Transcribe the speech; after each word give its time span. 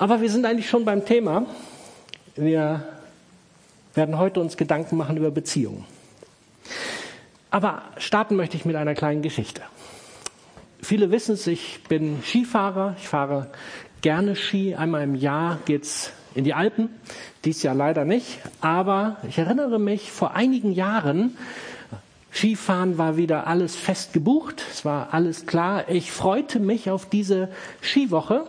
Aber 0.00 0.20
wir 0.20 0.30
sind 0.30 0.46
eigentlich 0.46 0.68
schon 0.68 0.84
beim 0.84 1.04
Thema. 1.04 1.44
Wir 2.36 2.84
werden 3.94 4.16
heute 4.16 4.38
uns 4.38 4.56
Gedanken 4.56 4.96
machen 4.96 5.16
über 5.16 5.32
Beziehungen. 5.32 5.84
Aber 7.50 7.82
starten 7.96 8.36
möchte 8.36 8.56
ich 8.56 8.64
mit 8.64 8.76
einer 8.76 8.94
kleinen 8.94 9.22
Geschichte. 9.22 9.62
Viele 10.80 11.10
wissen 11.10 11.34
es, 11.34 11.48
ich 11.48 11.82
bin 11.88 12.22
Skifahrer. 12.22 12.94
Ich 12.98 13.08
fahre 13.08 13.48
gerne 14.00 14.36
Ski. 14.36 14.76
Einmal 14.76 15.02
im 15.02 15.16
Jahr 15.16 15.58
geht's 15.64 16.12
in 16.36 16.44
die 16.44 16.54
Alpen. 16.54 16.90
Dies 17.44 17.64
Jahr 17.64 17.74
leider 17.74 18.04
nicht. 18.04 18.38
Aber 18.60 19.16
ich 19.28 19.38
erinnere 19.38 19.80
mich, 19.80 20.12
vor 20.12 20.36
einigen 20.36 20.70
Jahren, 20.70 21.36
Skifahren 22.32 22.98
war 22.98 23.16
wieder 23.16 23.48
alles 23.48 23.74
fest 23.74 24.12
gebucht. 24.12 24.62
Es 24.70 24.84
war 24.84 25.08
alles 25.10 25.46
klar. 25.46 25.88
Ich 25.88 26.12
freute 26.12 26.60
mich 26.60 26.88
auf 26.88 27.08
diese 27.08 27.48
Skiwoche 27.82 28.46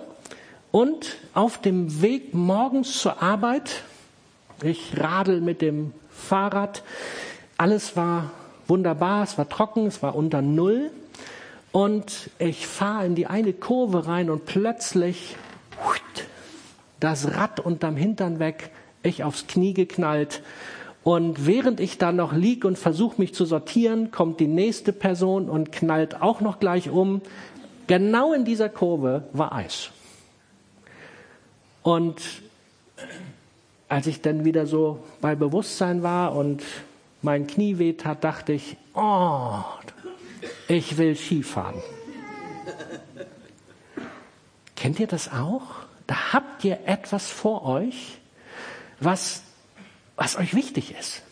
und 0.71 1.17
auf 1.33 1.59
dem 1.59 2.01
Weg 2.01 2.33
morgens 2.33 2.99
zur 2.99 3.21
Arbeit, 3.21 3.83
ich 4.61 4.99
radel 4.99 5.41
mit 5.41 5.61
dem 5.61 5.93
Fahrrad, 6.09 6.83
alles 7.57 7.95
war 7.95 8.31
wunderbar, 8.67 9.23
es 9.23 9.37
war 9.37 9.49
trocken, 9.49 9.87
es 9.87 10.03
war 10.03 10.15
unter 10.15 10.41
Null. 10.41 10.91
Und 11.71 12.31
ich 12.39 12.65
fahre 12.65 13.05
in 13.05 13.15
die 13.15 13.27
eine 13.27 13.53
Kurve 13.53 14.07
rein 14.07 14.29
und 14.29 14.45
plötzlich 14.45 15.35
das 16.99 17.35
Rad 17.35 17.59
unterm 17.59 17.95
Hintern 17.95 18.39
weg, 18.39 18.71
ich 19.03 19.23
aufs 19.23 19.47
Knie 19.47 19.73
geknallt. 19.73 20.41
Und 21.03 21.45
während 21.45 21.79
ich 21.79 21.97
da 21.97 22.11
noch 22.11 22.33
lieg 22.33 22.65
und 22.65 22.77
versuche 22.77 23.21
mich 23.21 23.33
zu 23.33 23.45
sortieren, 23.45 24.11
kommt 24.11 24.39
die 24.39 24.47
nächste 24.47 24.93
Person 24.93 25.49
und 25.49 25.71
knallt 25.71 26.21
auch 26.21 26.41
noch 26.41 26.59
gleich 26.59 26.89
um. 26.89 27.21
Genau 27.87 28.33
in 28.33 28.45
dieser 28.45 28.69
Kurve 28.69 29.23
war 29.31 29.53
Eis. 29.53 29.91
Und 31.89 32.21
als 33.87 34.05
ich 34.05 34.21
dann 34.21 34.45
wieder 34.45 34.67
so 34.67 35.03
bei 35.21 35.33
Bewusstsein 35.33 36.03
war 36.03 36.35
und 36.35 36.61
mein 37.23 37.47
Knie 37.47 37.79
weht 37.79 38.05
hat, 38.05 38.23
dachte 38.23 38.53
ich, 38.53 38.77
oh, 38.93 39.63
ich 40.67 40.99
will 40.99 41.15
Skifahren. 41.15 41.81
Kennt 44.75 44.99
ihr 44.99 45.07
das 45.07 45.33
auch? 45.33 45.63
Da 46.05 46.33
habt 46.33 46.63
ihr 46.63 46.81
etwas 46.85 47.27
vor 47.27 47.65
euch, 47.65 48.19
was, 48.99 49.41
was 50.15 50.37
euch 50.37 50.53
wichtig 50.53 50.93
ist. 50.99 51.23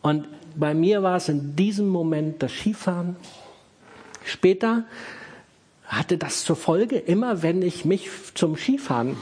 Und 0.00 0.26
bei 0.54 0.72
mir 0.72 1.02
war 1.02 1.16
es 1.16 1.28
in 1.28 1.54
diesem 1.54 1.88
Moment 1.88 2.42
das 2.42 2.50
Skifahren. 2.50 3.16
Später 4.24 4.84
hatte 5.86 6.18
das 6.18 6.44
zur 6.44 6.56
Folge, 6.56 6.98
immer 6.98 7.42
wenn 7.42 7.62
ich 7.62 7.84
mich 7.84 8.10
zum 8.34 8.56
Skifahren 8.56 9.16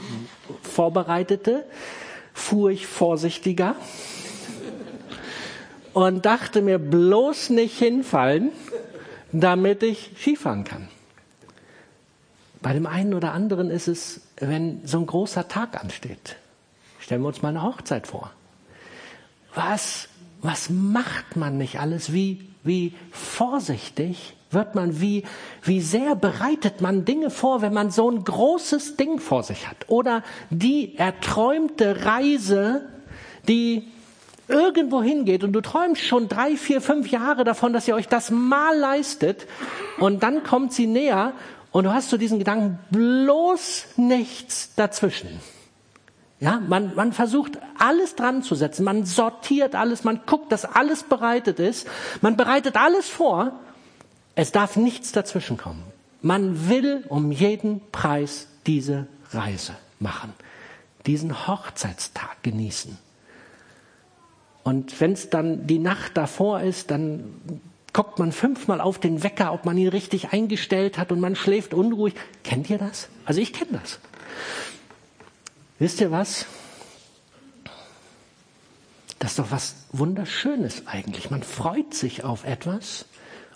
vorbereitete, 0.61 1.65
fuhr 2.33 2.71
ich 2.71 2.87
vorsichtiger 2.87 3.75
und 5.93 6.25
dachte 6.25 6.61
mir 6.61 6.79
bloß 6.79 7.51
nicht 7.51 7.77
hinfallen, 7.77 8.51
damit 9.31 9.83
ich 9.83 10.11
Skifahren 10.19 10.63
kann. 10.63 10.87
Bei 12.61 12.73
dem 12.73 12.87
einen 12.87 13.13
oder 13.13 13.33
anderen 13.33 13.69
ist 13.69 13.87
es, 13.87 14.21
wenn 14.37 14.85
so 14.87 14.99
ein 14.99 15.05
großer 15.05 15.47
Tag 15.47 15.81
ansteht. 15.81 16.37
Stellen 16.99 17.21
wir 17.21 17.27
uns 17.27 17.41
mal 17.41 17.49
eine 17.49 17.61
Hochzeit 17.61 18.07
vor. 18.07 18.31
Was, 19.53 20.07
was 20.41 20.69
macht 20.69 21.35
man 21.35 21.57
nicht 21.57 21.79
alles? 21.79 22.13
Wie, 22.13 22.47
wie 22.63 22.93
vorsichtig 23.11 24.35
wird 24.53 24.75
man, 24.75 24.99
wie, 24.99 25.23
wie 25.61 25.81
sehr 25.81 26.15
bereitet 26.15 26.81
man 26.81 27.05
Dinge 27.05 27.29
vor, 27.29 27.61
wenn 27.61 27.73
man 27.73 27.91
so 27.91 28.09
ein 28.09 28.23
großes 28.23 28.97
Ding 28.97 29.19
vor 29.19 29.43
sich 29.43 29.67
hat. 29.67 29.77
Oder 29.87 30.23
die 30.49 30.97
erträumte 30.97 32.05
Reise, 32.05 32.89
die 33.47 33.87
irgendwo 34.47 35.01
hingeht 35.01 35.43
und 35.43 35.53
du 35.53 35.61
träumst 35.61 36.03
schon 36.03 36.27
drei, 36.27 36.55
vier, 36.57 36.81
fünf 36.81 37.09
Jahre 37.09 37.43
davon, 37.43 37.73
dass 37.73 37.87
ihr 37.87 37.95
euch 37.95 38.07
das 38.07 38.29
mal 38.29 38.77
leistet 38.77 39.47
und 39.99 40.23
dann 40.23 40.43
kommt 40.43 40.73
sie 40.73 40.87
näher 40.87 41.33
und 41.71 41.85
du 41.85 41.93
hast 41.93 42.09
so 42.09 42.17
diesen 42.17 42.39
Gedanken, 42.39 42.77
bloß 42.91 43.85
nichts 43.97 44.75
dazwischen. 44.75 45.39
Ja, 46.39 46.61
man, 46.67 46.93
man 46.95 47.13
versucht 47.13 47.57
alles 47.79 48.15
dran 48.15 48.43
zu 48.43 48.53
setzen, 48.55 48.83
man 48.83 49.05
sortiert 49.05 49.75
alles, 49.75 50.03
man 50.03 50.21
guckt, 50.25 50.51
dass 50.51 50.65
alles 50.65 51.03
bereitet 51.03 51.59
ist, 51.59 51.87
man 52.21 52.35
bereitet 52.35 52.75
alles 52.75 53.07
vor 53.09 53.59
es 54.35 54.51
darf 54.51 54.75
nichts 54.75 55.11
dazwischenkommen. 55.11 55.83
Man 56.21 56.69
will 56.69 57.03
um 57.09 57.31
jeden 57.31 57.81
Preis 57.91 58.47
diese 58.65 59.07
Reise 59.31 59.75
machen, 59.99 60.33
diesen 61.05 61.47
Hochzeitstag 61.47 62.41
genießen. 62.43 62.97
Und 64.63 64.99
wenn 65.01 65.11
es 65.11 65.29
dann 65.29 65.67
die 65.67 65.79
Nacht 65.79 66.15
davor 66.15 66.61
ist, 66.61 66.89
dann 66.91 67.41
guckt 67.91 68.17
man 68.17 68.31
fünfmal 68.31 68.81
auf 68.81 68.97
den 68.97 69.21
Wecker, 69.21 69.53
ob 69.53 69.65
man 69.65 69.77
ihn 69.77 69.89
richtig 69.89 70.31
eingestellt 70.31 70.97
hat 70.97 71.11
und 71.11 71.19
man 71.19 71.35
schläft 71.35 71.73
unruhig. 71.73 72.15
Kennt 72.43 72.69
ihr 72.69 72.77
das? 72.77 73.09
Also 73.25 73.41
ich 73.41 73.53
kenne 73.53 73.79
das. 73.83 73.99
Wisst 75.79 75.99
ihr 76.01 76.11
was? 76.11 76.45
Das 79.19 79.31
ist 79.31 79.39
doch 79.39 79.51
was 79.51 79.75
Wunderschönes 79.91 80.87
eigentlich. 80.87 81.29
Man 81.29 81.43
freut 81.43 81.93
sich 81.93 82.23
auf 82.23 82.45
etwas 82.45 83.05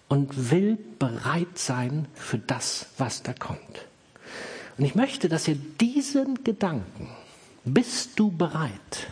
und 0.07 0.51
will 0.51 0.77
bereit 0.99 1.57
sein 1.57 2.07
für 2.13 2.37
das, 2.37 2.87
was 2.97 3.23
da 3.23 3.33
kommt. 3.33 3.85
Und 4.77 4.85
ich 4.85 4.95
möchte, 4.95 5.27
dass 5.29 5.47
ihr 5.47 5.57
diesen 5.79 6.43
Gedanken, 6.43 7.09
bist 7.65 8.17
du 8.17 8.31
bereit, 8.31 9.07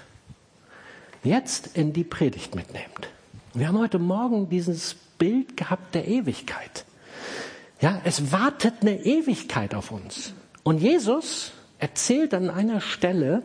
jetzt 1.23 1.75
in 1.75 1.91
die 1.91 2.03
Predigt 2.03 2.55
mitnehmt. 2.55 3.09
Wir 3.53 3.67
haben 3.67 3.79
heute 3.79 3.99
Morgen 3.99 4.49
dieses 4.49 4.95
Bild 5.17 5.57
gehabt 5.57 5.95
der 5.95 6.07
Ewigkeit. 6.07 6.85
Ja, 7.81 8.01
es 8.03 8.31
wartet 8.31 8.75
eine 8.81 9.03
Ewigkeit 9.03 9.75
auf 9.75 9.91
uns. 9.91 10.33
Und 10.63 10.79
Jesus 10.79 11.51
erzählt 11.79 12.33
an 12.33 12.49
einer 12.49 12.81
Stelle, 12.81 13.43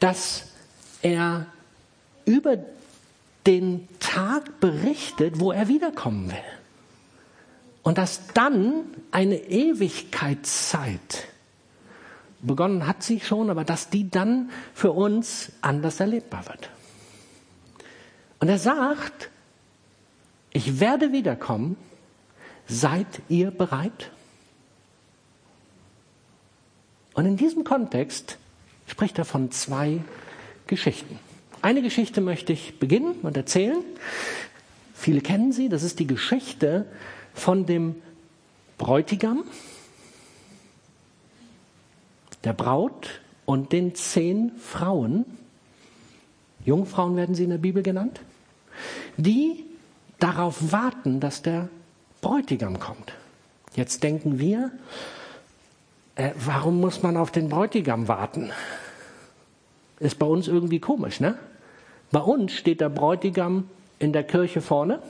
dass 0.00 0.44
er 1.02 1.46
über 2.24 2.58
den 3.46 3.88
Tag 4.00 4.60
berichtet, 4.60 5.40
wo 5.40 5.52
er 5.52 5.68
wiederkommen 5.68 6.30
will. 6.30 6.63
Und 7.84 7.98
dass 7.98 8.26
dann 8.32 8.86
eine 9.12 9.36
Ewigkeitszeit 9.36 11.28
begonnen 12.42 12.86
hat 12.86 13.02
sie 13.02 13.20
schon, 13.20 13.50
aber 13.50 13.64
dass 13.64 13.90
die 13.90 14.10
dann 14.10 14.50
für 14.74 14.90
uns 14.90 15.52
anders 15.60 16.00
erlebbar 16.00 16.48
wird. 16.48 16.70
Und 18.40 18.48
er 18.48 18.58
sagt, 18.58 19.30
ich 20.52 20.80
werde 20.80 21.12
wiederkommen, 21.12 21.76
seid 22.66 23.06
ihr 23.28 23.50
bereit? 23.50 24.10
Und 27.14 27.26
in 27.26 27.36
diesem 27.36 27.64
Kontext 27.64 28.38
spricht 28.86 29.18
er 29.18 29.24
von 29.24 29.50
zwei 29.50 30.02
Geschichten. 30.66 31.18
Eine 31.62 31.82
Geschichte 31.82 32.20
möchte 32.20 32.52
ich 32.52 32.78
beginnen 32.78 33.20
und 33.22 33.36
erzählen. 33.36 33.82
Viele 34.94 35.20
kennen 35.20 35.52
sie, 35.52 35.68
das 35.68 35.82
ist 35.82 35.98
die 35.98 36.06
Geschichte 36.06 36.86
von 37.34 37.66
dem 37.66 37.96
Bräutigam, 38.78 39.44
der 42.44 42.52
Braut 42.52 43.20
und 43.44 43.72
den 43.72 43.94
zehn 43.94 44.52
Frauen, 44.58 45.24
Jungfrauen 46.64 47.16
werden 47.16 47.34
sie 47.34 47.44
in 47.44 47.50
der 47.50 47.58
Bibel 47.58 47.82
genannt, 47.82 48.20
die 49.16 49.64
darauf 50.18 50.72
warten, 50.72 51.20
dass 51.20 51.42
der 51.42 51.68
Bräutigam 52.22 52.78
kommt. 52.80 53.12
Jetzt 53.74 54.02
denken 54.02 54.38
wir, 54.38 54.70
äh, 56.14 56.30
warum 56.36 56.80
muss 56.80 57.02
man 57.02 57.16
auf 57.16 57.30
den 57.30 57.48
Bräutigam 57.48 58.08
warten? 58.08 58.50
Ist 59.98 60.18
bei 60.18 60.26
uns 60.26 60.48
irgendwie 60.48 60.80
komisch, 60.80 61.20
ne? 61.20 61.36
Bei 62.10 62.20
uns 62.20 62.52
steht 62.52 62.80
der 62.80 62.88
Bräutigam 62.88 63.68
in 63.98 64.12
der 64.12 64.22
Kirche 64.22 64.60
vorne 64.60 65.02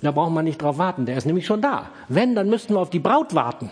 da 0.00 0.10
braucht 0.10 0.32
man 0.32 0.44
nicht 0.44 0.60
drauf 0.60 0.78
warten, 0.78 1.06
der 1.06 1.16
ist 1.16 1.24
nämlich 1.24 1.46
schon 1.46 1.62
da. 1.62 1.88
Wenn, 2.08 2.34
dann 2.34 2.50
müssten 2.50 2.74
wir 2.74 2.80
auf 2.80 2.90
die 2.90 2.98
Braut 2.98 3.34
warten. 3.34 3.70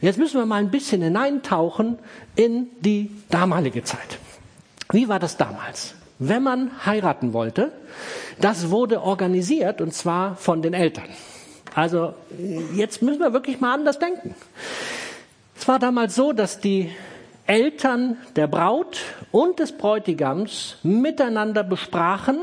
Jetzt 0.00 0.18
müssen 0.18 0.38
wir 0.38 0.46
mal 0.46 0.56
ein 0.56 0.70
bisschen 0.70 1.02
hineintauchen 1.02 1.98
in 2.36 2.68
die 2.80 3.10
damalige 3.30 3.82
Zeit. 3.82 4.18
Wie 4.90 5.08
war 5.08 5.18
das 5.18 5.36
damals? 5.36 5.94
Wenn 6.18 6.42
man 6.42 6.70
heiraten 6.84 7.32
wollte, 7.32 7.72
das 8.40 8.70
wurde 8.70 9.02
organisiert 9.02 9.80
und 9.80 9.92
zwar 9.94 10.36
von 10.36 10.62
den 10.62 10.74
Eltern. 10.74 11.08
Also 11.74 12.14
jetzt 12.74 13.02
müssen 13.02 13.20
wir 13.20 13.32
wirklich 13.32 13.60
mal 13.60 13.74
anders 13.74 13.98
denken. 13.98 14.34
Es 15.56 15.68
war 15.68 15.78
damals 15.78 16.14
so, 16.14 16.32
dass 16.32 16.60
die 16.60 16.90
Eltern 17.46 18.16
der 18.36 18.46
Braut 18.46 19.00
und 19.30 19.58
des 19.58 19.72
Bräutigams 19.72 20.76
miteinander 20.82 21.62
besprachen, 21.62 22.42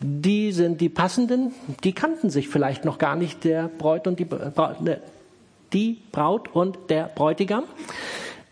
die 0.00 0.52
sind 0.52 0.80
die 0.80 0.88
passenden, 0.88 1.54
die 1.84 1.92
kannten 1.92 2.30
sich 2.30 2.48
vielleicht 2.48 2.84
noch 2.84 2.98
gar 2.98 3.16
nicht, 3.16 3.44
der 3.44 3.68
Bräut 3.68 4.06
und 4.06 4.18
die, 4.18 4.24
äh, 4.24 4.96
die 5.72 5.98
Braut 6.12 6.54
und 6.54 6.78
der 6.90 7.04
Bräutigam. 7.04 7.64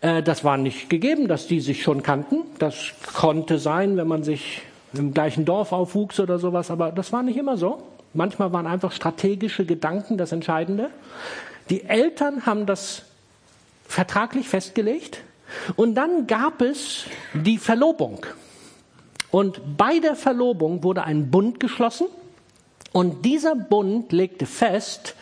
Äh, 0.01 0.23
das 0.23 0.43
war 0.43 0.57
nicht 0.57 0.89
gegeben, 0.89 1.27
dass 1.27 1.47
die 1.47 1.59
sich 1.59 1.83
schon 1.83 2.03
kannten. 2.03 2.41
Das 2.59 2.93
konnte 3.13 3.59
sein, 3.59 3.97
wenn 3.97 4.07
man 4.07 4.23
sich 4.23 4.61
im 4.93 5.13
gleichen 5.13 5.45
Dorf 5.45 5.71
aufwuchs 5.71 6.19
oder 6.19 6.39
sowas, 6.39 6.71
aber 6.71 6.91
das 6.91 7.11
war 7.11 7.21
nicht 7.21 7.37
immer 7.37 7.57
so. 7.57 7.83
Manchmal 8.13 8.53
waren 8.53 8.65
einfach 8.65 8.91
strategische 8.91 9.65
Gedanken 9.65 10.17
das 10.17 10.31
Entscheidende. 10.31 10.89
Die 11.69 11.83
Eltern 11.83 12.45
haben 12.45 12.65
das 12.65 13.03
vertraglich 13.87 14.47
festgelegt 14.47 15.21
und 15.75 15.95
dann 15.95 16.27
gab 16.27 16.61
es 16.61 17.05
die 17.33 17.57
Verlobung. 17.57 18.25
Und 19.35 19.75
bei 19.75 19.99
der 19.99 20.15
Verlobung 20.15 20.81
wurde 20.81 21.03
ein 21.03 21.29
Bund 21.29 21.59
geschlossen 21.59 22.07
und 22.93 23.25
dieser 23.25 23.53
Bund 23.53 24.13
legte 24.13 24.45
fest, 24.45 25.13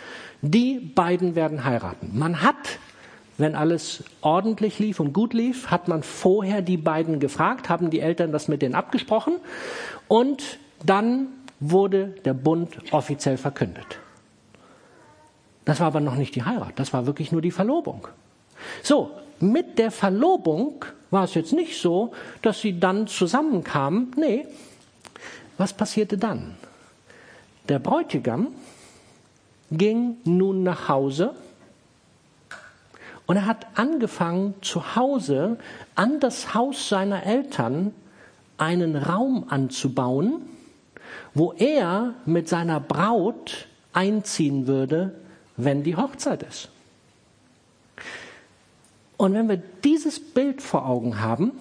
die 0.44 0.78
beiden 0.78 1.34
werden 1.34 1.64
heiraten. 1.64 2.12
Man 2.14 2.44
hat, 2.44 2.78
wenn 3.40 3.56
alles 3.56 4.04
ordentlich 4.22 4.78
lief 4.78 5.00
und 5.00 5.14
gut 5.14 5.34
lief, 5.34 5.72
hat 5.72 5.88
man 5.88 6.04
vorher 6.04 6.62
die 6.62 6.78
beiden 6.78 7.20
gefragt, 7.20 7.70
haben 7.70 7.90
die 7.90 8.02
Eltern 8.02 8.32
das 8.32 8.48
mit 8.48 8.62
denen 8.62 8.76
abgesprochen 8.76 9.38
und 10.08 10.60
dann 10.86 11.30
wurde 11.60 12.10
der 12.24 12.36
Bund 12.36 12.94
offiziell 12.94 13.38
verkündet. 13.38 13.98
Das 15.66 15.80
war 15.80 15.88
aber 15.88 16.02
noch 16.02 16.18
nicht 16.18 16.36
die 16.36 16.44
Heirat, 16.44 16.74
das 16.76 16.94
war 16.94 17.08
wirklich 17.08 17.32
nur 17.32 17.42
die 17.42 17.50
Verlobung. 17.50 18.08
So, 18.84 19.10
mit 19.40 19.80
der 19.80 19.90
Verlobung 19.90 20.86
war 21.14 21.24
es 21.24 21.36
jetzt 21.36 21.54
nicht 21.54 21.80
so, 21.80 22.12
dass 22.42 22.60
sie 22.60 22.80
dann 22.80 23.08
zusammenkamen. 23.08 24.12
Nee, 24.18 24.46
was 25.58 25.72
passierte 25.72 26.18
dann? 26.18 26.56
Der 27.70 27.80
Bräutigam 27.80 28.48
ging 29.72 30.18
nun 30.26 30.64
nach 30.64 30.90
Hause 30.90 31.34
und 33.26 33.38
er 33.38 33.46
hat 33.46 33.68
angefangen, 33.76 34.56
zu 34.62 34.96
Hause 34.96 35.58
an 35.96 36.20
das 36.20 36.54
Haus 36.54 36.90
seiner 36.90 37.24
Eltern 37.24 37.94
einen 38.58 38.96
Raum 38.96 39.46
anzubauen, 39.48 40.42
wo 41.34 41.54
er 41.54 42.16
mit 42.26 42.50
seiner 42.50 42.80
Braut 42.80 43.68
einziehen 43.94 44.68
würde, 44.68 45.16
wenn 45.56 45.84
die 45.84 45.96
Hochzeit 45.96 46.44
ist. 46.44 46.73
Und 49.18 49.34
wenn 49.34 49.48
wir 49.48 49.62
dieses 49.84 50.20
Bild 50.20 50.62
vor 50.62 50.86
Augen 50.86 51.22
haben, 51.22 51.52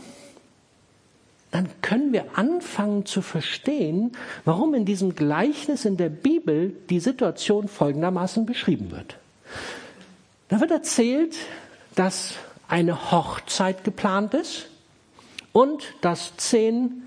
dann 1.51 1.69
können 1.83 2.13
wir 2.13 2.39
anfangen 2.39 3.05
zu 3.05 3.21
verstehen, 3.21 4.13
warum 4.45 4.75
in 4.75 4.87
diesem 4.87 5.15
Gleichnis 5.15 5.85
in 5.85 5.99
der 5.99 6.09
Bibel 6.09 6.75
die 6.89 6.99
Situation 6.99 7.69
folgendermaßen 7.69 8.47
beschrieben 8.47 8.91
wird. 8.91 9.19
Da 10.49 10.61
wird 10.61 10.71
erzählt, 10.71 11.37
dass 11.95 12.35
eine 12.69 13.11
Hochzeit 13.11 13.85
geplant 13.85 14.33
ist 14.33 14.69
und 15.53 15.85
dass 16.01 16.37
zehn 16.39 17.03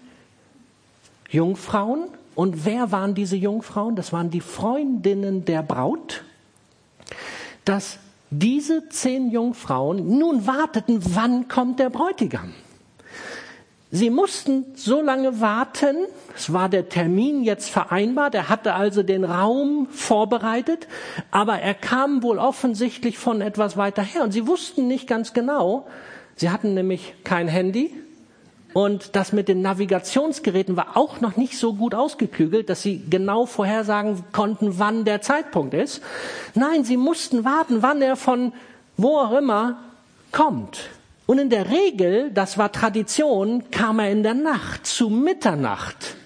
Jungfrauen, 1.30 2.06
und 2.36 2.66
wer 2.66 2.92
waren 2.92 3.16
diese 3.16 3.38
Jungfrauen? 3.38 3.96
Das 3.96 4.12
waren 4.14 4.30
die 4.30 4.42
Freundinnen 4.42 5.46
der 5.46 5.64
Braut, 5.64 6.24
dass 7.64 7.98
diese 8.40 8.90
zehn 8.90 9.30
Jungfrauen 9.30 10.18
nun 10.18 10.48
warteten, 10.48 11.00
wann 11.16 11.48
kommt 11.48 11.80
der 11.80 11.90
Bräutigam. 11.90 12.54
Sie 13.92 14.10
mussten 14.10 14.66
so 14.76 15.02
lange 15.02 15.40
warten, 15.40 15.96
es 16.36 16.52
war 16.52 16.68
der 16.68 16.90
Termin 16.90 17.44
jetzt 17.44 17.70
vereinbart, 17.70 18.36
er 18.36 18.50
hatte 18.50 18.74
also 18.74 19.04
den 19.04 19.24
Raum 19.24 19.88
vorbereitet, 19.90 20.88
aber 21.32 21.60
er 21.60 21.76
kam 21.76 22.22
wohl 22.22 22.38
offensichtlich 22.38 23.18
von 23.18 23.40
etwas 23.40 23.78
weiter 23.78 24.02
her. 24.02 24.24
Und 24.24 24.32
sie 24.32 24.48
wussten 24.48 24.88
nicht 24.88 25.08
ganz 25.08 25.34
genau, 25.34 25.88
sie 26.36 26.50
hatten 26.50 26.74
nämlich 26.74 27.14
kein 27.24 27.48
Handy, 27.48 27.94
und 28.76 29.16
das 29.16 29.32
mit 29.32 29.48
den 29.48 29.62
Navigationsgeräten 29.62 30.76
war 30.76 30.98
auch 30.98 31.22
noch 31.22 31.38
nicht 31.38 31.58
so 31.58 31.76
gut 31.76 31.96
ausgeklügelt, 31.96 32.70
dass 32.70 32.82
sie 32.82 33.02
genau 33.10 33.46
vorhersagen 33.46 34.26
konnten, 34.34 34.80
wann 34.80 35.06
der 35.06 35.22
Zeitpunkt 35.22 35.74
ist. 35.74 36.02
Nein, 36.56 36.84
sie 36.84 36.98
mussten 36.98 37.46
warten, 37.46 37.82
wann 37.84 38.02
er 38.02 38.18
von 38.18 38.52
wo 38.98 39.18
auch 39.18 39.32
immer 39.32 39.80
kommt. 40.34 40.90
Und 41.26 41.38
in 41.38 41.50
der 41.50 41.72
Regel, 41.72 42.32
das 42.32 42.58
war 42.58 42.70
Tradition, 42.70 43.72
kam 43.72 44.00
er 44.00 44.12
in 44.12 44.24
der 44.24 44.34
Nacht, 44.34 44.86
zu 44.86 45.10
Mitternacht. 45.10 46.18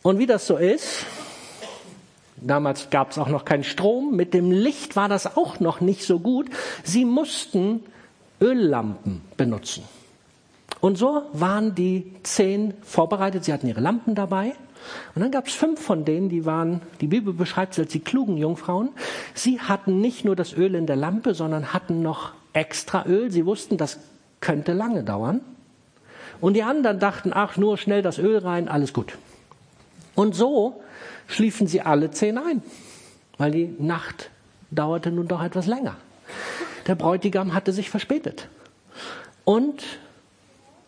Und 0.00 0.18
wie 0.18 0.26
das 0.26 0.46
so 0.46 0.56
ist, 0.56 1.04
damals 2.38 2.88
gab 2.88 3.10
es 3.10 3.18
auch 3.18 3.28
noch 3.28 3.44
keinen 3.44 3.64
Strom, 3.64 4.16
mit 4.16 4.32
dem 4.32 4.50
Licht 4.50 4.96
war 4.96 5.10
das 5.10 5.36
auch 5.36 5.60
noch 5.60 5.82
nicht 5.82 6.02
so 6.02 6.18
gut, 6.18 6.48
sie 6.82 7.04
mussten 7.04 7.84
Öllampen 8.40 9.20
benutzen. 9.36 9.84
Und 10.84 10.98
so 10.98 11.22
waren 11.32 11.74
die 11.74 12.12
zehn 12.24 12.74
vorbereitet. 12.82 13.42
Sie 13.42 13.54
hatten 13.54 13.66
ihre 13.66 13.80
Lampen 13.80 14.14
dabei. 14.14 14.52
Und 15.14 15.22
dann 15.22 15.30
gab 15.30 15.46
es 15.46 15.54
fünf 15.54 15.80
von 15.80 16.04
denen, 16.04 16.28
die 16.28 16.44
waren, 16.44 16.82
die 17.00 17.06
Bibel 17.06 17.32
beschreibt 17.32 17.72
sie 17.72 17.80
als 17.80 17.92
die 17.92 18.00
klugen 18.00 18.36
Jungfrauen. 18.36 18.90
Sie 19.32 19.58
hatten 19.60 20.02
nicht 20.02 20.26
nur 20.26 20.36
das 20.36 20.52
Öl 20.52 20.74
in 20.74 20.86
der 20.86 20.96
Lampe, 20.96 21.32
sondern 21.32 21.72
hatten 21.72 22.02
noch 22.02 22.32
extra 22.52 23.06
Öl. 23.06 23.30
Sie 23.30 23.46
wussten, 23.46 23.78
das 23.78 23.98
könnte 24.40 24.74
lange 24.74 25.04
dauern. 25.04 25.40
Und 26.42 26.52
die 26.52 26.62
anderen 26.62 26.98
dachten, 26.98 27.30
ach, 27.32 27.56
nur 27.56 27.78
schnell 27.78 28.02
das 28.02 28.18
Öl 28.18 28.36
rein, 28.36 28.68
alles 28.68 28.92
gut. 28.92 29.16
Und 30.14 30.34
so 30.34 30.82
schliefen 31.28 31.66
sie 31.66 31.80
alle 31.80 32.10
zehn 32.10 32.36
ein, 32.36 32.62
weil 33.38 33.52
die 33.52 33.74
Nacht 33.78 34.28
dauerte 34.70 35.10
nun 35.10 35.28
doch 35.28 35.42
etwas 35.42 35.66
länger. 35.66 35.96
Der 36.86 36.94
Bräutigam 36.94 37.54
hatte 37.54 37.72
sich 37.72 37.88
verspätet. 37.88 38.48
Und 39.46 39.82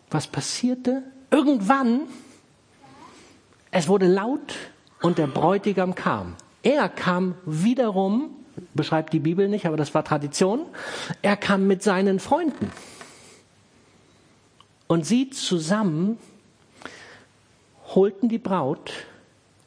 was 0.09 0.27
passierte? 0.27 1.03
Irgendwann, 1.31 2.01
es 3.71 3.87
wurde 3.87 4.07
laut 4.07 4.55
und 5.01 5.17
der 5.17 5.27
Bräutigam 5.27 5.95
kam. 5.95 6.35
Er 6.63 6.89
kam 6.89 7.35
wiederum, 7.45 8.29
beschreibt 8.73 9.13
die 9.13 9.19
Bibel 9.19 9.47
nicht, 9.47 9.65
aber 9.65 9.77
das 9.77 9.93
war 9.93 10.03
Tradition, 10.03 10.65
er 11.21 11.37
kam 11.37 11.67
mit 11.67 11.83
seinen 11.83 12.19
Freunden. 12.19 12.71
Und 14.87 15.05
sie 15.05 15.29
zusammen 15.29 16.17
holten 17.93 18.29
die 18.29 18.37
Braut 18.37 18.91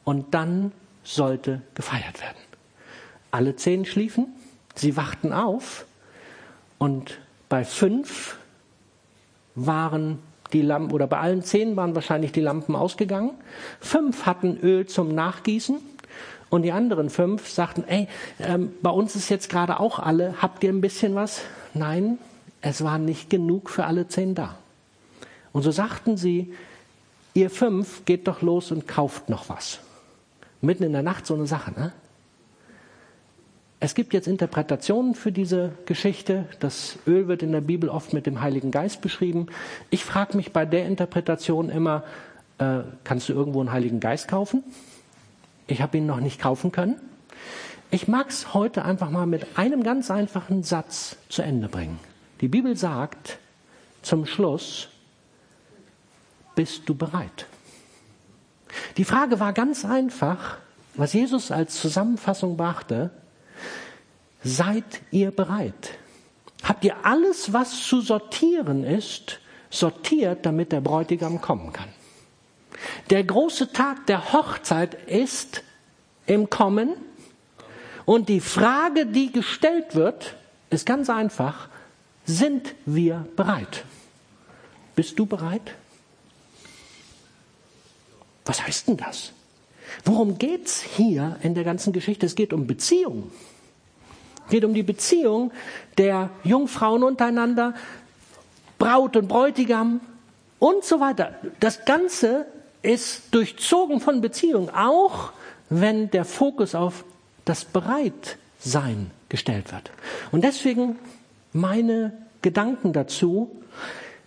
und 0.03 0.33
dann 0.33 0.71
sollte 1.03 1.61
gefeiert 1.75 2.21
werden. 2.21 2.37
Alle 3.29 3.55
zehn 3.55 3.85
schliefen, 3.85 4.27
sie 4.75 4.97
wachten 4.97 5.31
auf 5.31 5.85
und 6.79 7.19
bei 7.49 7.63
fünf 7.63 8.37
waren 9.55 10.19
die 10.53 10.61
Lampen, 10.61 10.93
oder 10.93 11.07
bei 11.07 11.19
allen 11.19 11.43
zehn 11.43 11.75
waren 11.75 11.95
wahrscheinlich 11.95 12.31
die 12.31 12.41
Lampen 12.41 12.75
ausgegangen. 12.75 13.31
Fünf 13.79 14.25
hatten 14.25 14.57
Öl 14.57 14.85
zum 14.85 15.13
Nachgießen. 15.13 15.77
Und 16.49 16.63
die 16.63 16.73
anderen 16.73 17.09
fünf 17.09 17.47
sagten, 17.47 17.85
ey, 17.87 18.07
ähm, 18.39 18.73
bei 18.81 18.89
uns 18.89 19.15
ist 19.15 19.29
jetzt 19.29 19.49
gerade 19.49 19.79
auch 19.79 19.99
alle, 19.99 20.41
habt 20.41 20.63
ihr 20.63 20.69
ein 20.71 20.81
bisschen 20.81 21.15
was? 21.15 21.41
Nein, 21.73 22.17
es 22.59 22.83
war 22.83 22.97
nicht 22.97 23.29
genug 23.29 23.69
für 23.69 23.85
alle 23.85 24.07
zehn 24.09 24.35
da. 24.35 24.57
Und 25.53 25.63
so 25.63 25.71
sagten 25.71 26.17
sie, 26.17 26.53
ihr 27.33 27.49
fünf 27.49 28.03
geht 28.03 28.27
doch 28.27 28.41
los 28.41 28.71
und 28.71 28.87
kauft 28.87 29.29
noch 29.29 29.47
was. 29.47 29.79
Mitten 30.59 30.83
in 30.83 30.91
der 30.91 31.03
Nacht 31.03 31.25
so 31.25 31.33
eine 31.33 31.47
Sache, 31.47 31.71
ne? 31.71 31.93
Es 33.83 33.95
gibt 33.95 34.13
jetzt 34.13 34.27
Interpretationen 34.27 35.15
für 35.15 35.31
diese 35.31 35.71
Geschichte. 35.87 36.45
Das 36.59 36.99
Öl 37.07 37.27
wird 37.27 37.41
in 37.41 37.51
der 37.51 37.61
Bibel 37.61 37.89
oft 37.89 38.13
mit 38.13 38.27
dem 38.27 38.39
Heiligen 38.39 38.69
Geist 38.69 39.01
beschrieben. 39.01 39.47
Ich 39.89 40.05
frage 40.05 40.37
mich 40.37 40.53
bei 40.53 40.67
der 40.67 40.85
Interpretation 40.85 41.69
immer, 41.69 42.03
äh, 42.59 42.81
kannst 43.03 43.27
du 43.27 43.33
irgendwo 43.33 43.59
einen 43.59 43.71
Heiligen 43.71 43.99
Geist 43.99 44.27
kaufen? 44.27 44.63
Ich 45.65 45.81
habe 45.81 45.97
ihn 45.97 46.05
noch 46.05 46.19
nicht 46.19 46.39
kaufen 46.39 46.71
können. 46.71 46.97
Ich 47.89 48.07
mag 48.07 48.29
es 48.29 48.53
heute 48.53 48.85
einfach 48.85 49.09
mal 49.09 49.25
mit 49.25 49.57
einem 49.57 49.81
ganz 49.81 50.11
einfachen 50.11 50.61
Satz 50.61 51.17
zu 51.27 51.41
Ende 51.41 51.67
bringen. 51.67 51.99
Die 52.39 52.49
Bibel 52.49 52.77
sagt 52.77 53.39
zum 54.03 54.27
Schluss, 54.27 54.89
bist 56.53 56.87
du 56.87 56.93
bereit? 56.93 57.47
Die 58.97 59.05
Frage 59.05 59.39
war 59.39 59.53
ganz 59.53 59.85
einfach, 59.85 60.59
was 60.93 61.13
Jesus 61.13 61.49
als 61.49 61.81
Zusammenfassung 61.81 62.57
brachte, 62.57 63.09
Seid 64.43 65.01
ihr 65.11 65.31
bereit? 65.31 65.97
Habt 66.63 66.83
ihr 66.83 67.05
alles, 67.05 67.53
was 67.53 67.83
zu 67.83 68.01
sortieren 68.01 68.83
ist, 68.83 69.39
sortiert, 69.69 70.45
damit 70.45 70.71
der 70.71 70.81
Bräutigam 70.81 71.41
kommen 71.41 71.73
kann? 71.73 71.89
Der 73.09 73.23
große 73.23 73.71
Tag 73.71 74.05
der 74.07 74.33
Hochzeit 74.33 74.95
ist 75.07 75.63
im 76.25 76.49
Kommen 76.49 76.93
und 78.05 78.29
die 78.29 78.39
Frage, 78.39 79.05
die 79.05 79.31
gestellt 79.31 79.95
wird, 79.95 80.35
ist 80.69 80.85
ganz 80.85 81.09
einfach, 81.09 81.69
sind 82.25 82.73
wir 82.85 83.27
bereit? 83.35 83.85
Bist 84.95 85.19
du 85.19 85.25
bereit? 85.25 85.75
Was 88.45 88.65
heißt 88.65 88.87
denn 88.87 88.97
das? 88.97 89.33
Worum 90.05 90.37
geht's 90.37 90.81
hier 90.81 91.37
in 91.43 91.53
der 91.53 91.63
ganzen 91.63 91.93
Geschichte? 91.93 92.25
Es 92.25 92.35
geht 92.35 92.53
um 92.53 92.65
Beziehungen. 92.65 93.31
Geht 94.51 94.63
um 94.63 94.75
die 94.75 94.83
Beziehung 94.83 95.51
der 95.97 96.29
Jungfrauen 96.43 97.03
untereinander, 97.03 97.73
Braut 98.77 99.15
und 99.15 99.27
Bräutigam 99.27 100.01
und 100.59 100.83
so 100.83 100.99
weiter. 100.99 101.35
Das 101.59 101.85
Ganze 101.85 102.45
ist 102.83 103.33
durchzogen 103.33 103.99
von 103.99 104.21
Beziehung, 104.21 104.69
auch 104.69 105.31
wenn 105.69 106.11
der 106.11 106.25
Fokus 106.25 106.75
auf 106.75 107.03
das 107.45 107.65
Bereitsein 107.65 109.09
gestellt 109.29 109.71
wird. 109.71 109.91
Und 110.31 110.43
deswegen 110.43 110.97
meine 111.53 112.13
Gedanken 112.41 112.93
dazu, 112.93 113.49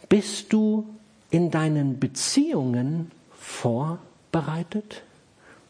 bist 0.08 0.52
du 0.52 0.88
in 1.30 1.50
deinen 1.50 1.98
Beziehungen 1.98 3.10
vorbereitet? 3.38 5.02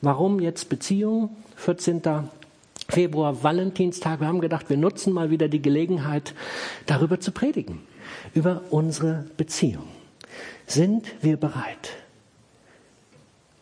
Warum 0.01 0.41
jetzt 0.41 0.69
Beziehung? 0.69 1.37
14. 1.57 2.03
Februar, 2.89 3.43
Valentinstag. 3.43 4.21
Wir 4.21 4.27
haben 4.27 4.41
gedacht, 4.41 4.69
wir 4.69 4.77
nutzen 4.77 5.13
mal 5.13 5.31
wieder 5.31 5.49
die 5.49 5.63
Gelegenheit, 5.63 6.35
darüber 6.87 7.21
zu 7.21 7.33
predigen. 7.33 7.81
Über 8.35 8.63
unsere 8.71 9.27
Beziehung. 9.37 9.85
Sind 10.67 11.07
wir 11.23 11.37
bereit? 11.37 11.97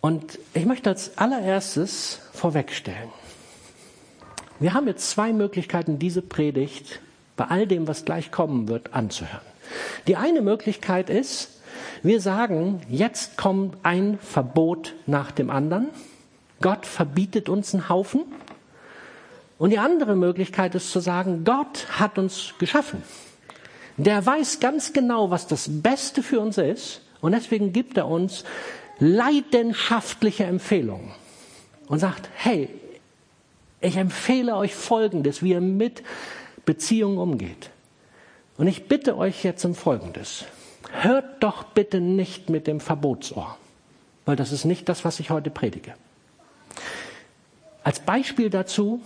Und 0.01 0.39
ich 0.53 0.67
möchte 0.67 0.91
als 0.91 1.17
allererstes 1.17 2.21
vorwegstellen. 2.33 3.11
Wir 4.59 4.75
haben 4.75 4.87
jetzt 4.87 5.11
zwei 5.11 5.33
Möglichkeiten, 5.33 5.99
diese 5.99 6.23
Predigt 6.23 7.01
bei 7.37 7.45
all 7.47 7.67
dem, 7.67 7.89
was 7.89 8.05
gleich 8.05 8.31
kommen 8.31 8.69
wird, 8.69 8.95
anzuhören. 8.95 9.41
Die 10.07 10.17
eine 10.17 10.43
Möglichkeit 10.43 11.09
ist, 11.09 11.61
wir 12.03 12.21
sagen, 12.21 12.81
jetzt 12.89 13.37
kommt 13.37 13.77
ein 13.83 14.19
Verbot 14.19 14.95
nach 15.07 15.31
dem 15.31 15.51
anderen. 15.51 15.89
Gott 16.61 16.87
verbietet 16.87 17.49
uns 17.49 17.75
einen 17.75 17.89
Haufen. 17.89 18.23
Und 19.63 19.71
die 19.71 19.79
andere 19.79 20.17
Möglichkeit 20.17 20.75
ist 20.75 20.91
zu 20.91 20.99
sagen, 20.99 21.45
Gott 21.45 21.87
hat 21.89 22.19
uns 22.19 22.55
geschaffen. 22.59 23.01
Der 23.97 24.27
weiß 24.27 24.59
ganz 24.59 24.93
genau, 24.93 25.31
was 25.31 25.47
das 25.47 25.69
Beste 25.71 26.25
für 26.25 26.41
uns 26.41 26.59
ist. 26.59 27.01
Und 27.21 27.31
deswegen 27.31 27.73
gibt 27.73 27.97
er 27.97 28.09
uns 28.09 28.43
leidenschaftliche 28.99 30.43
Empfehlungen. 30.43 31.13
Und 31.87 32.01
sagt, 32.01 32.29
hey, 32.35 32.71
ich 33.81 33.97
empfehle 33.97 34.57
euch 34.57 34.75
Folgendes, 34.75 35.45
wie 35.45 35.51
ihr 35.51 35.61
mit 35.61 36.03
Beziehungen 36.65 37.19
umgeht. 37.19 37.71
Und 38.57 38.67
ich 38.67 38.89
bitte 38.89 39.17
euch 39.17 39.45
jetzt 39.45 39.65
um 39.65 39.77
Folgendes. 39.77 40.45
Hört 40.91 41.41
doch 41.41 41.63
bitte 41.63 42.01
nicht 42.01 42.51
mit 42.51 42.67
dem 42.67 42.81
Verbotsohr, 42.81 43.57
weil 44.25 44.35
das 44.35 44.51
ist 44.51 44.65
nicht 44.65 44.89
das, 44.89 45.05
was 45.05 45.21
ich 45.21 45.31
heute 45.31 45.51
predige. 45.51 45.95
Als 47.85 48.01
Beispiel 48.01 48.51
dazu, 48.51 49.01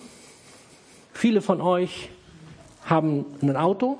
viele 1.17 1.41
von 1.43 1.61
euch 1.61 2.11
haben 2.85 3.27
ein 3.43 3.57
Auto, 3.57 3.99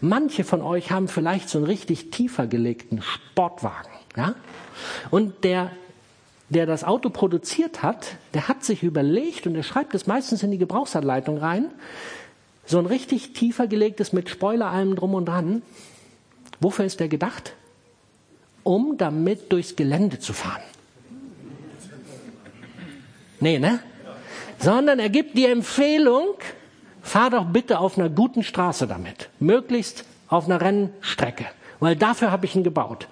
manche 0.00 0.44
von 0.44 0.62
euch 0.62 0.90
haben 0.90 1.08
vielleicht 1.08 1.48
so 1.48 1.58
einen 1.58 1.66
richtig 1.66 2.10
tiefer 2.10 2.46
gelegten 2.46 3.02
Sportwagen. 3.02 3.90
Ja? 4.16 4.34
Und 5.10 5.44
der, 5.44 5.70
der 6.48 6.66
das 6.66 6.84
Auto 6.84 7.10
produziert 7.10 7.82
hat, 7.82 8.16
der 8.34 8.48
hat 8.48 8.64
sich 8.64 8.82
überlegt, 8.82 9.46
und 9.46 9.54
er 9.54 9.62
schreibt 9.62 9.94
es 9.94 10.06
meistens 10.06 10.42
in 10.42 10.50
die 10.50 10.58
Gebrauchsanleitung 10.58 11.38
rein, 11.38 11.66
so 12.66 12.78
ein 12.78 12.86
richtig 12.86 13.32
tiefer 13.32 13.66
gelegtes 13.66 14.12
mit 14.12 14.28
Spoiler 14.28 14.66
allem 14.70 14.94
drum 14.94 15.14
und 15.14 15.26
dran. 15.26 15.62
Wofür 16.60 16.84
ist 16.84 17.00
der 17.00 17.08
gedacht? 17.08 17.54
Um 18.62 18.98
damit 18.98 19.50
durchs 19.50 19.74
Gelände 19.76 20.18
zu 20.18 20.32
fahren. 20.32 20.62
Nee, 23.40 23.58
ne? 23.58 23.80
Sondern 24.60 24.98
er 24.98 25.08
gibt 25.08 25.36
die 25.36 25.46
Empfehlung, 25.46 26.34
fahr 27.02 27.30
doch 27.30 27.46
bitte 27.46 27.80
auf 27.80 27.98
einer 27.98 28.10
guten 28.10 28.42
Straße 28.42 28.86
damit. 28.86 29.30
Möglichst 29.40 30.04
auf 30.28 30.44
einer 30.44 30.60
Rennstrecke. 30.60 31.46
Weil 31.80 31.96
dafür 31.96 32.30
habe 32.30 32.46
ich 32.46 32.54
ihn 32.54 32.62
gebaut. 32.62 33.08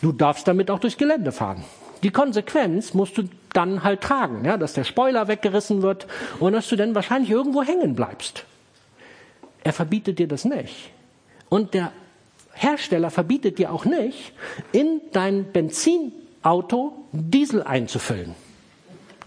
Du 0.00 0.12
darfst 0.12 0.46
damit 0.46 0.70
auch 0.70 0.78
durchs 0.78 0.96
Gelände 0.96 1.32
fahren. 1.32 1.64
Die 2.02 2.10
Konsequenz 2.10 2.94
musst 2.94 3.18
du 3.18 3.24
dann 3.52 3.82
halt 3.82 4.02
tragen, 4.02 4.44
ja, 4.44 4.56
dass 4.58 4.74
der 4.74 4.84
Spoiler 4.84 5.28
weggerissen 5.28 5.82
wird 5.82 6.06
und 6.38 6.52
dass 6.52 6.68
du 6.68 6.76
dann 6.76 6.94
wahrscheinlich 6.94 7.30
irgendwo 7.30 7.62
hängen 7.62 7.94
bleibst. 7.94 8.44
Er 9.64 9.72
verbietet 9.72 10.18
dir 10.18 10.28
das 10.28 10.44
nicht. 10.44 10.90
Und 11.48 11.74
der 11.74 11.90
Hersteller 12.52 13.10
verbietet 13.10 13.58
dir 13.58 13.72
auch 13.72 13.84
nicht, 13.84 14.32
in 14.72 15.00
dein 15.12 15.50
Benzinauto 15.52 16.92
Diesel 17.12 17.62
einzufüllen. 17.62 18.34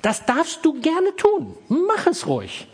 Das 0.02 0.26
darfst 0.26 0.64
du 0.66 0.80
gerne 0.80 1.16
tun. 1.16 1.56
Mach 1.68 2.08
es 2.08 2.28
ruhig. 2.28 2.68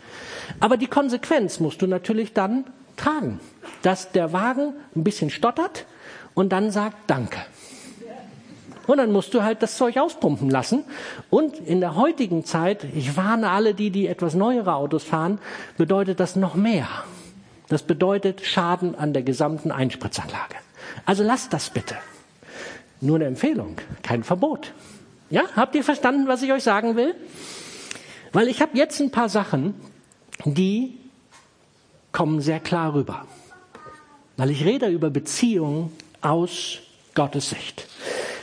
Aber 0.60 0.76
die 0.76 0.86
Konsequenz 0.86 1.60
musst 1.60 1.82
du 1.82 1.86
natürlich 1.86 2.32
dann 2.32 2.64
tragen, 2.96 3.40
dass 3.82 4.12
der 4.12 4.32
Wagen 4.32 4.74
ein 4.94 5.04
bisschen 5.04 5.30
stottert 5.30 5.86
und 6.34 6.50
dann 6.50 6.70
sagt 6.70 6.96
Danke. 7.08 7.38
Und 8.86 8.98
dann 8.98 9.10
musst 9.10 9.34
du 9.34 9.42
halt 9.42 9.62
das 9.62 9.76
Zeug 9.76 9.98
auspumpen 9.98 10.48
lassen. 10.48 10.84
Und 11.28 11.58
in 11.58 11.80
der 11.80 11.96
heutigen 11.96 12.44
Zeit, 12.44 12.84
ich 12.94 13.16
warne 13.16 13.50
alle 13.50 13.74
die, 13.74 13.90
die 13.90 14.06
etwas 14.06 14.34
neuere 14.34 14.74
Autos 14.74 15.02
fahren, 15.02 15.40
bedeutet 15.76 16.20
das 16.20 16.36
noch 16.36 16.54
mehr. 16.54 16.86
Das 17.68 17.82
bedeutet 17.82 18.42
Schaden 18.42 18.94
an 18.94 19.12
der 19.12 19.22
gesamten 19.22 19.72
Einspritzanlage. 19.72 20.54
Also 21.04 21.24
lasst 21.24 21.52
das 21.52 21.70
bitte. 21.70 21.96
Nur 23.00 23.16
eine 23.16 23.26
Empfehlung, 23.26 23.76
kein 24.02 24.22
Verbot. 24.22 24.72
Ja, 25.28 25.42
habt 25.56 25.74
ihr 25.74 25.82
verstanden, 25.82 26.28
was 26.28 26.42
ich 26.42 26.52
euch 26.52 26.62
sagen 26.62 26.94
will? 26.94 27.14
Weil 28.32 28.48
ich 28.48 28.60
habe 28.60 28.76
jetzt 28.76 29.00
ein 29.00 29.10
paar 29.10 29.28
Sachen, 29.28 29.74
die 30.44 30.98
kommen 32.12 32.40
sehr 32.40 32.60
klar 32.60 32.94
rüber. 32.94 33.26
Weil 34.36 34.50
ich 34.50 34.64
rede 34.64 34.86
über 34.86 35.10
Beziehungen 35.10 35.90
aus 36.20 36.78
Gottes 37.14 37.50
Sicht. 37.50 37.88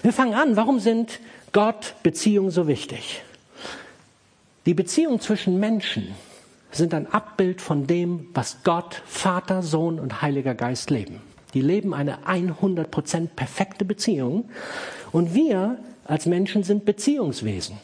Wir 0.02 0.12
fangen 0.12 0.34
an, 0.34 0.58
warum 0.58 0.80
sind 0.80 1.20
Gott 1.54 1.96
Beziehungen 2.04 2.52
so 2.52 2.68
wichtig? 2.68 3.24
Die 4.66 4.74
Beziehung 4.74 5.22
zwischen 5.22 5.60
Menschen 5.60 6.13
sind 6.72 6.94
ein 6.94 7.12
Abbild 7.12 7.62
von 7.62 7.88
dem, 7.88 8.28
was 8.34 8.63
Gott, 8.63 9.02
Vater, 9.06 9.62
Sohn 9.62 10.00
und 10.00 10.22
Heiliger 10.22 10.56
Geist 10.56 10.90
leben. 10.90 11.22
Die 11.54 11.62
leben 11.62 11.94
eine 11.94 12.25
100% 12.25 13.28
perfekte 13.36 13.86
Beziehung 13.86 14.50
und 15.12 15.34
wir 15.34 15.78
als 16.05 16.25
Menschen 16.25 16.63
sind 16.63 16.86
Beziehungswesen. 16.86 17.77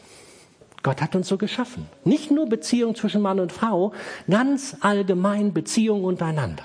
Gott 0.82 1.02
hat 1.02 1.14
uns 1.14 1.28
so 1.28 1.36
geschaffen. 1.36 1.86
Nicht 2.04 2.30
nur 2.30 2.48
Beziehung 2.48 2.94
zwischen 2.94 3.20
Mann 3.20 3.40
und 3.40 3.52
Frau, 3.52 3.92
ganz 4.28 4.76
allgemein 4.80 5.52
Beziehung 5.52 6.04
untereinander. 6.04 6.64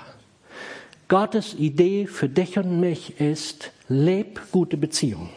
Gottes 1.08 1.54
Idee 1.54 2.06
für 2.06 2.28
dich 2.28 2.58
und 2.58 2.80
mich 2.80 3.20
ist, 3.20 3.70
leb 3.88 4.40
gute 4.52 4.76
Beziehung. 4.76 5.28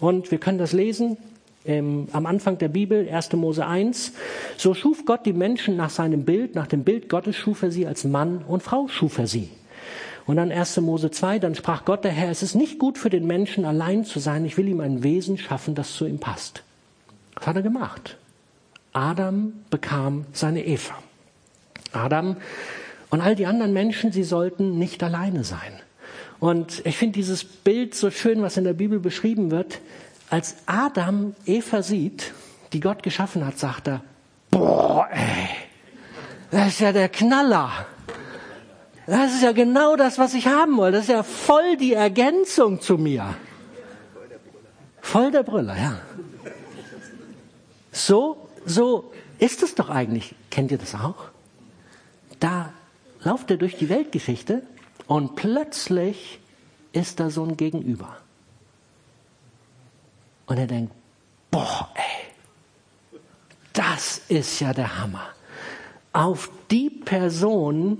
Und 0.00 0.30
wir 0.30 0.38
können 0.38 0.58
das 0.58 0.72
lesen 0.72 1.16
ähm, 1.64 2.08
am 2.12 2.26
Anfang 2.26 2.58
der 2.58 2.68
Bibel, 2.68 3.08
1. 3.08 3.32
Mose 3.32 3.66
1. 3.66 4.12
So 4.56 4.74
schuf 4.74 5.04
Gott 5.04 5.24
die 5.24 5.32
Menschen 5.32 5.76
nach 5.76 5.90
seinem 5.90 6.24
Bild, 6.24 6.54
nach 6.54 6.66
dem 6.66 6.84
Bild 6.84 7.08
Gottes 7.08 7.36
schuf 7.36 7.62
er 7.62 7.70
sie 7.70 7.86
als 7.86 8.04
Mann 8.04 8.44
und 8.46 8.62
Frau 8.62 8.88
schuf 8.88 9.18
er 9.18 9.26
sie. 9.26 9.50
Und 10.26 10.36
dann 10.36 10.50
1. 10.50 10.78
Mose 10.78 11.10
2, 11.10 11.38
dann 11.38 11.54
sprach 11.54 11.84
Gott 11.84 12.04
der 12.04 12.10
Herr, 12.10 12.30
es 12.30 12.42
ist 12.42 12.54
nicht 12.56 12.78
gut 12.78 12.98
für 12.98 13.10
den 13.10 13.26
Menschen 13.26 13.64
allein 13.64 14.04
zu 14.04 14.18
sein, 14.18 14.44
ich 14.44 14.58
will 14.58 14.66
ihm 14.68 14.80
ein 14.80 15.02
Wesen 15.02 15.38
schaffen, 15.38 15.74
das 15.74 15.92
zu 15.92 16.04
ihm 16.04 16.18
passt. 16.18 16.64
Was 17.34 17.46
hat 17.46 17.56
er 17.56 17.62
gemacht? 17.62 18.16
Adam 18.92 19.52
bekam 19.70 20.26
seine 20.32 20.66
Eva. 20.66 20.94
Adam 21.92 22.36
und 23.10 23.20
all 23.20 23.36
die 23.36 23.46
anderen 23.46 23.72
Menschen, 23.72 24.10
sie 24.10 24.24
sollten 24.24 24.78
nicht 24.78 25.02
alleine 25.02 25.44
sein. 25.44 25.80
Und 26.40 26.84
ich 26.84 26.96
finde 26.96 27.14
dieses 27.14 27.44
Bild 27.44 27.94
so 27.94 28.10
schön, 28.10 28.42
was 28.42 28.56
in 28.56 28.64
der 28.64 28.72
Bibel 28.72 28.98
beschrieben 28.98 29.50
wird. 29.50 29.80
Als 30.28 30.56
Adam 30.66 31.34
Eva 31.46 31.82
sieht, 31.82 32.32
die 32.72 32.80
Gott 32.80 33.02
geschaffen 33.02 33.46
hat, 33.46 33.58
sagt 33.58 33.88
er, 33.88 34.02
boah, 34.50 35.08
ey, 35.10 35.48
das 36.50 36.68
ist 36.68 36.80
ja 36.80 36.92
der 36.92 37.08
Knaller. 37.08 37.86
Das 39.06 39.34
ist 39.34 39.42
ja 39.42 39.52
genau 39.52 39.96
das, 39.96 40.18
was 40.18 40.34
ich 40.34 40.48
haben 40.48 40.76
wollte. 40.76 40.98
Das 40.98 41.04
ist 41.04 41.12
ja 41.12 41.22
voll 41.22 41.76
die 41.76 41.92
Ergänzung 41.92 42.80
zu 42.80 42.98
mir. 42.98 43.36
Voll 45.00 45.30
der 45.30 45.44
Brüller, 45.44 45.76
ja. 45.76 46.00
So, 47.92 48.48
so 48.64 49.12
ist 49.38 49.62
es 49.62 49.76
doch 49.76 49.90
eigentlich. 49.90 50.34
Kennt 50.50 50.72
ihr 50.72 50.78
das 50.78 50.94
auch? 50.94 51.30
Da 52.40 52.72
lauft 53.20 53.50
er 53.50 53.56
durch 53.56 53.76
die 53.76 53.88
Weltgeschichte 53.88 54.62
und 55.06 55.36
plötzlich 55.36 56.40
ist 56.92 57.20
da 57.20 57.30
so 57.30 57.44
ein 57.44 57.56
Gegenüber. 57.56 58.16
Und 60.46 60.58
er 60.58 60.66
denkt, 60.66 60.92
boah, 61.50 61.88
ey, 61.94 63.20
das 63.72 64.22
ist 64.28 64.60
ja 64.60 64.72
der 64.72 64.98
Hammer. 64.98 65.28
Auf 66.12 66.50
die 66.70 66.90
Person 66.90 67.98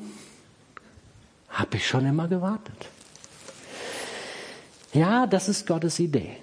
habe 1.57 1.77
ich 1.77 1.89
schon 1.89 2.07
immer 2.07 2.29
gewartet. 2.29 2.89
Ja, 4.93 5.27
das 5.27 5.49
ist 5.49 5.67
Gottes 5.67 5.99
Idee. 5.99 6.37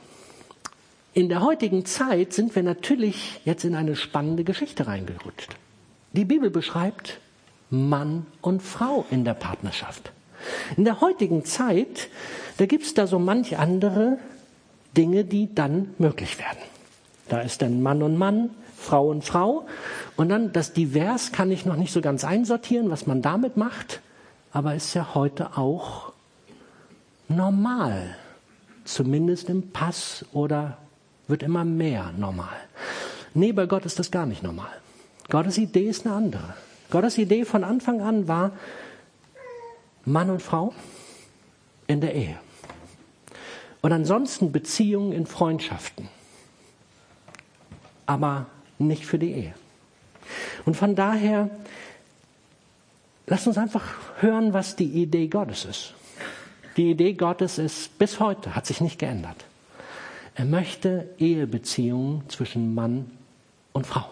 In 1.14 1.30
der 1.30 1.42
heutigen 1.42 1.86
Zeit 1.86 2.34
sind 2.34 2.56
wir 2.56 2.64
natürlich 2.64 3.40
jetzt 3.46 3.64
in 3.64 3.76
eine 3.76 3.96
spannende 3.96 4.44
Geschichte 4.44 4.88
reingerutscht. 4.88 5.56
Die 6.14 6.26
Bibel 6.26 6.50
beschreibt 6.50 7.20
Mann 7.70 8.26
und 8.42 8.62
Frau 8.62 9.06
in 9.12 9.24
der 9.24 9.36
Partnerschaft. 9.36 10.12
In 10.76 10.86
der 10.86 11.02
heutigen 11.02 11.46
Zeit, 11.46 12.10
da 12.58 12.66
gibt 12.66 12.84
es 12.84 12.96
da 12.96 13.06
so 13.06 13.20
manch 13.20 13.58
andere 13.58 14.18
Dinge, 14.98 15.24
die 15.24 15.54
dann 15.54 15.94
möglich 16.00 16.40
werden. 16.40 16.60
Da 17.30 17.42
ist 17.42 17.62
dann 17.62 17.82
Mann 17.82 18.02
und 18.02 18.18
Mann, 18.18 18.50
Frau 18.78 19.08
und 19.10 19.24
Frau. 19.24 19.66
Und 20.18 20.30
dann 20.30 20.52
das 20.52 20.74
Divers 20.74 21.32
kann 21.32 21.52
ich 21.52 21.66
noch 21.66 21.76
nicht 21.76 21.94
so 21.94 22.02
ganz 22.02 22.24
einsortieren, 22.24 22.90
was 22.90 23.08
man 23.08 23.22
damit 23.22 23.56
macht, 23.56 24.02
aber 24.54 24.76
ist 24.76 24.94
ja 24.94 25.16
heute 25.16 25.58
auch 25.58 26.14
normal. 27.28 28.16
Zumindest 28.86 29.50
im 29.50 29.72
Pass 29.72 30.26
oder 30.32 30.78
wird 31.28 31.42
immer 31.42 31.66
mehr 31.66 32.14
normal. 32.18 32.56
Nee, 33.34 33.52
bei 33.52 33.66
Gott 33.66 33.86
ist 33.86 33.98
das 33.98 34.12
gar 34.12 34.26
nicht 34.26 34.44
normal. 34.44 34.70
Gottes 35.30 35.58
Idee 35.58 35.90
ist 35.90 36.06
eine 36.06 36.16
andere. 36.16 36.54
Gottes 36.92 37.18
Idee 37.18 37.46
von 37.46 37.64
Anfang 37.64 38.02
an 38.02 38.28
war 38.28 38.52
Mann 40.06 40.30
und 40.30 40.42
Frau 40.42 40.74
in 41.88 42.02
der 42.02 42.14
Ehe. 42.14 42.38
Und 43.82 43.92
ansonsten 43.92 44.52
Beziehungen 44.52 45.14
in 45.14 45.26
Freundschaften. 45.26 46.10
Aber 48.06 48.46
nicht 48.78 49.06
für 49.06 49.18
die 49.18 49.32
Ehe. 49.32 49.54
Und 50.66 50.76
von 50.76 50.96
daher, 50.96 51.50
lasst 53.28 53.48
uns 53.48 53.58
einfach 53.58 53.84
hören, 54.20 54.54
was 54.54 54.76
die 54.76 54.86
Idee 54.86 55.28
Gottes 55.28 55.66
ist. 55.66 55.94
Die 56.78 56.92
Idee 56.92 57.14
Gottes 57.14 57.58
ist 57.58 57.98
bis 58.00 58.20
heute, 58.20 58.56
hat 58.56 58.66
sich 58.66 58.82
nicht 58.82 59.00
geändert. 59.00 59.46
Er 60.36 60.46
möchte 60.46 61.10
Ehebeziehungen 61.20 62.28
zwischen 62.28 62.74
Mann 62.74 63.12
und 63.72 63.86
Frau. 63.86 64.06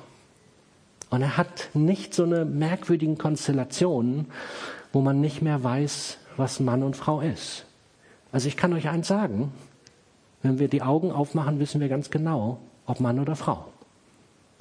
Und 1.10 1.22
er 1.24 1.38
hat 1.38 1.70
nicht 1.74 2.14
so 2.14 2.24
eine 2.24 2.46
merkwürdigen 2.46 3.18
Konstellationen, 3.18 4.28
wo 4.94 5.02
man 5.02 5.20
nicht 5.20 5.42
mehr 5.42 5.64
weiß, 5.64 6.18
was 6.38 6.60
Mann 6.60 6.84
und 6.84 6.96
Frau 6.96 7.22
ist. 7.22 7.66
Also 8.32 8.48
ich 8.48 8.56
kann 8.56 8.74
euch 8.74 8.88
eins 8.88 9.08
sagen, 9.08 9.52
wenn 10.44 10.60
wir 10.60 10.68
die 10.68 10.82
Augen 10.82 11.12
aufmachen, 11.12 11.60
wissen 11.60 11.82
wir 11.82 11.90
ganz 11.90 12.10
genau, 12.12 12.60
ob 12.86 13.00
Mann 13.00 13.20
oder 13.20 13.36
Frau. 13.36 13.71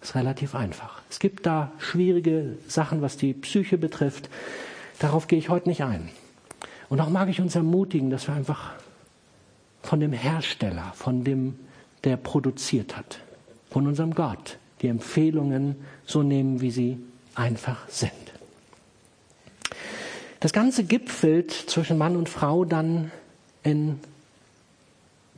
Ist 0.03 0.15
relativ 0.15 0.55
einfach. 0.55 1.03
Es 1.11 1.19
gibt 1.19 1.47
da 1.47 1.73
schwierige 1.79 2.57
Sachen, 2.67 3.03
was 3.03 3.17
die 3.17 3.35
Psyche 3.35 3.77
betrifft. 3.77 4.31
Darauf 4.99 5.27
gehe 5.27 5.39
ich 5.39 5.49
heute 5.49 5.69
nicht 5.69 5.83
ein. 5.83 6.09
Und 6.89 7.01
auch 7.01 7.11
mag 7.11 7.29
ich 7.29 7.41
uns 7.41 7.55
ermutigen, 7.55 8.11
dass 8.11 8.27
wir 8.27 8.35
einfach 8.35 8.73
von 9.83 10.01
dem 10.01 10.13
Hersteller, 10.13 10.93
von 10.95 11.25
dem, 11.25 11.59
der 12.05 12.17
produziert 12.17 12.97
hat, 12.97 13.21
von 13.71 13.87
unserem 13.87 14.15
Gott, 14.15 14.59
die 14.83 14.89
Empfehlungen 14.89 15.77
so 16.07 16.23
nehmen, 16.23 16.61
wie 16.61 16.71
sie 16.71 16.99
einfach 17.35 17.89
sind. 17.89 18.13
Das 20.41 20.53
Ganze 20.53 20.85
gipfelt 20.85 21.53
zwischen 21.53 21.99
Mann 21.99 22.17
und 22.17 22.29
Frau 22.29 22.65
dann 22.65 23.11
in 23.63 24.01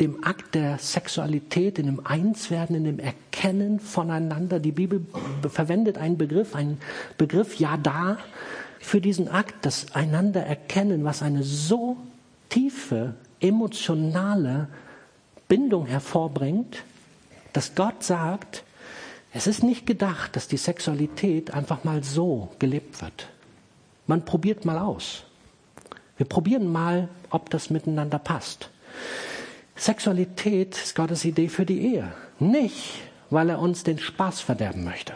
dem 0.02 0.24
Akt 0.24 0.56
der 0.56 0.78
Sexualität, 0.78 1.78
in 1.78 1.86
dem 1.86 2.04
Einswerden, 2.04 2.74
in 2.74 2.84
dem 2.84 2.98
Erkennen 2.98 3.78
voneinander. 3.78 4.58
Die 4.58 4.72
Bibel 4.72 5.06
verwendet 5.48 5.96
einen 5.96 6.18
Begriff, 6.18 6.56
einen 6.56 6.78
Begriff 7.18 7.54
ja 7.60 7.76
da 7.76 8.18
für 8.80 9.00
diesen 9.00 9.28
Akt, 9.28 9.54
das 9.64 9.94
einander 9.94 10.44
erkennen, 10.44 11.04
was 11.04 11.22
eine 11.22 11.44
so 11.44 11.96
tiefe 12.48 13.14
emotionale 13.38 14.66
Bindung 15.46 15.86
hervorbringt, 15.86 16.82
dass 17.52 17.76
Gott 17.76 18.02
sagt, 18.02 18.64
es 19.32 19.46
ist 19.46 19.62
nicht 19.62 19.86
gedacht, 19.86 20.34
dass 20.34 20.48
die 20.48 20.56
Sexualität 20.56 21.54
einfach 21.54 21.84
mal 21.84 22.02
so 22.02 22.50
gelebt 22.58 23.00
wird. 23.00 23.28
Man 24.08 24.24
probiert 24.24 24.64
mal 24.64 24.78
aus. 24.78 25.22
Wir 26.16 26.26
probieren 26.26 26.70
mal, 26.70 27.08
ob 27.30 27.50
das 27.50 27.70
miteinander 27.70 28.18
passt. 28.18 28.68
Sexualität 29.76 30.76
ist 30.76 30.94
Gottes 30.94 31.24
Idee 31.24 31.48
für 31.48 31.66
die 31.66 31.80
Ehe. 31.94 32.12
Nicht, 32.38 33.00
weil 33.30 33.48
er 33.48 33.58
uns 33.58 33.82
den 33.82 33.98
Spaß 33.98 34.40
verderben 34.40 34.84
möchte, 34.84 35.14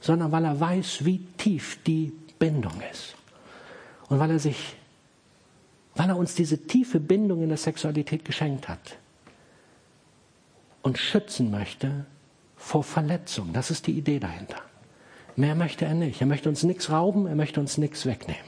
sondern 0.00 0.32
weil 0.32 0.44
er 0.44 0.60
weiß, 0.60 1.04
wie 1.04 1.18
tief 1.36 1.78
die 1.84 2.12
Bindung 2.38 2.80
ist. 2.92 3.14
Und 4.08 4.18
weil 4.18 4.30
er 4.30 4.38
sich, 4.38 4.76
weil 5.94 6.08
er 6.10 6.16
uns 6.16 6.34
diese 6.34 6.58
tiefe 6.66 7.00
Bindung 7.00 7.42
in 7.42 7.48
der 7.48 7.58
Sexualität 7.58 8.24
geschenkt 8.24 8.68
hat 8.68 8.96
und 10.82 10.98
schützen 10.98 11.50
möchte 11.50 12.06
vor 12.56 12.84
Verletzung. 12.84 13.52
Das 13.52 13.70
ist 13.70 13.86
die 13.86 13.92
Idee 13.92 14.18
dahinter. 14.18 14.56
Mehr 15.36 15.54
möchte 15.54 15.84
er 15.84 15.94
nicht. 15.94 16.20
Er 16.20 16.26
möchte 16.26 16.48
uns 16.48 16.62
nichts 16.64 16.90
rauben, 16.90 17.26
er 17.26 17.36
möchte 17.36 17.60
uns 17.60 17.78
nichts 17.78 18.06
wegnehmen. 18.06 18.42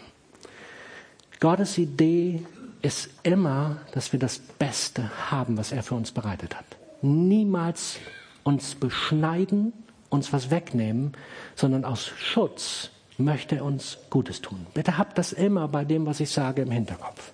Gottes 1.38 1.78
Idee 1.78 2.42
ist 2.82 3.10
immer, 3.22 3.76
dass 3.92 4.12
wir 4.12 4.18
das 4.18 4.38
Beste 4.38 5.10
haben, 5.30 5.56
was 5.56 5.72
er 5.72 5.82
für 5.82 5.94
uns 5.94 6.12
bereitet 6.12 6.56
hat. 6.56 6.64
Niemals 7.02 7.96
uns 8.42 8.74
beschneiden, 8.74 9.72
uns 10.08 10.32
was 10.32 10.50
wegnehmen, 10.50 11.12
sondern 11.54 11.84
aus 11.84 12.06
Schutz 12.06 12.90
möchte 13.18 13.56
er 13.56 13.64
uns 13.64 13.98
Gutes 14.08 14.40
tun. 14.40 14.66
Bitte 14.74 14.98
habt 14.98 15.18
das 15.18 15.32
immer 15.32 15.68
bei 15.68 15.84
dem, 15.84 16.06
was 16.06 16.20
ich 16.20 16.30
sage, 16.30 16.62
im 16.62 16.70
Hinterkopf. 16.70 17.32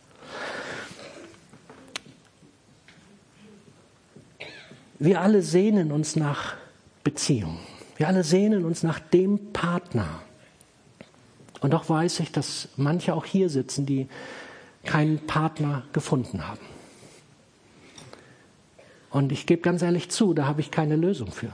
Wir 4.98 5.20
alle 5.20 5.42
sehnen 5.42 5.92
uns 5.92 6.16
nach 6.16 6.54
Beziehung. 7.04 7.58
Wir 7.96 8.08
alle 8.08 8.24
sehnen 8.24 8.64
uns 8.64 8.82
nach 8.82 8.98
dem 8.98 9.52
Partner. 9.52 10.22
Und 11.60 11.72
doch 11.72 11.88
weiß 11.88 12.20
ich, 12.20 12.32
dass 12.32 12.68
manche 12.76 13.14
auch 13.14 13.24
hier 13.24 13.48
sitzen, 13.48 13.86
die 13.86 14.08
keinen 14.86 15.18
Partner 15.26 15.82
gefunden 15.92 16.46
haben. 16.48 16.64
Und 19.10 19.32
ich 19.32 19.46
gebe 19.46 19.62
ganz 19.62 19.82
ehrlich 19.82 20.10
zu, 20.10 20.34
da 20.34 20.46
habe 20.46 20.60
ich 20.60 20.70
keine 20.70 20.96
Lösung 20.96 21.30
für. 21.30 21.52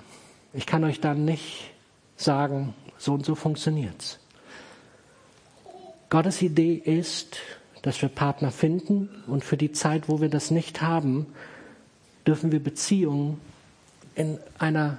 Ich 0.52 0.66
kann 0.66 0.84
euch 0.84 1.00
dann 1.00 1.24
nicht 1.24 1.70
sagen, 2.16 2.74
so 2.98 3.14
und 3.14 3.24
so 3.24 3.34
funktioniert's. 3.34 4.18
Gottes 6.10 6.42
Idee 6.42 6.74
ist, 6.74 7.38
dass 7.82 8.00
wir 8.02 8.08
Partner 8.08 8.50
finden 8.50 9.08
und 9.26 9.44
für 9.44 9.56
die 9.56 9.72
Zeit, 9.72 10.08
wo 10.08 10.20
wir 10.20 10.28
das 10.28 10.50
nicht 10.50 10.82
haben, 10.82 11.26
dürfen 12.26 12.52
wir 12.52 12.62
Beziehungen 12.62 13.40
in 14.14 14.38
einer 14.58 14.98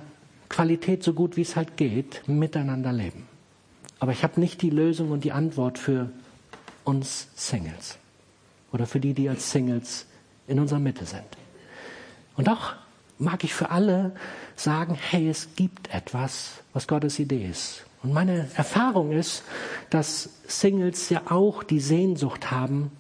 Qualität 0.50 1.04
so 1.04 1.14
gut 1.14 1.38
wie 1.38 1.42
es 1.42 1.56
halt 1.56 1.78
geht 1.78 2.28
miteinander 2.28 2.92
leben. 2.92 3.28
Aber 4.00 4.12
ich 4.12 4.24
habe 4.24 4.40
nicht 4.40 4.62
die 4.62 4.70
Lösung 4.70 5.12
und 5.12 5.24
die 5.24 5.32
Antwort 5.32 5.78
für 5.78 6.10
uns 6.84 7.28
Singles 7.36 7.98
oder 8.74 8.86
für 8.86 9.00
die, 9.00 9.14
die 9.14 9.30
als 9.30 9.52
Singles 9.52 10.06
in 10.48 10.60
unserer 10.60 10.80
Mitte 10.80 11.06
sind. 11.06 11.24
Und 12.36 12.48
doch 12.48 12.74
mag 13.20 13.44
ich 13.44 13.54
für 13.54 13.70
alle 13.70 14.14
sagen, 14.56 14.96
hey, 14.96 15.30
es 15.30 15.56
gibt 15.56 15.94
etwas, 15.94 16.56
was 16.74 16.88
Gottes 16.88 17.20
Idee 17.20 17.48
ist. 17.48 17.86
Und 18.02 18.12
meine 18.12 18.50
Erfahrung 18.56 19.12
ist, 19.14 19.44
dass 19.90 20.30
Singles 20.48 21.10
ja 21.10 21.22
auch 21.30 21.64
die 21.64 21.80
Sehnsucht 21.80 22.52
haben, 22.52 22.92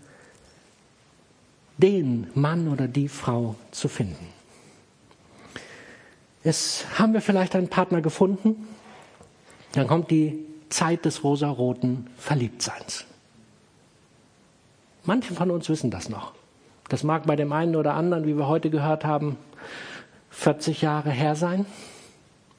den 1.77 2.27
Mann 2.35 2.69
oder 2.69 2.87
die 2.87 3.09
Frau 3.09 3.55
zu 3.71 3.89
finden. 3.89 4.29
Jetzt 6.43 6.99
haben 6.99 7.13
wir 7.13 7.21
vielleicht 7.21 7.55
einen 7.55 7.67
Partner 7.67 8.01
gefunden, 8.01 8.67
dann 9.73 9.87
kommt 9.87 10.11
die 10.11 10.45
Zeit 10.69 11.05
des 11.05 11.23
rosaroten 11.23 12.07
Verliebtseins. 12.17 13.05
Manche 15.05 15.33
von 15.33 15.51
uns 15.51 15.69
wissen 15.69 15.91
das 15.91 16.09
noch. 16.09 16.33
Das 16.89 17.03
mag 17.03 17.25
bei 17.25 17.35
dem 17.35 17.51
einen 17.51 17.75
oder 17.75 17.95
anderen, 17.95 18.25
wie 18.25 18.37
wir 18.37 18.47
heute 18.47 18.69
gehört 18.69 19.03
haben, 19.05 19.37
40 20.29 20.81
Jahre 20.81 21.11
her 21.11 21.35
sein. 21.35 21.65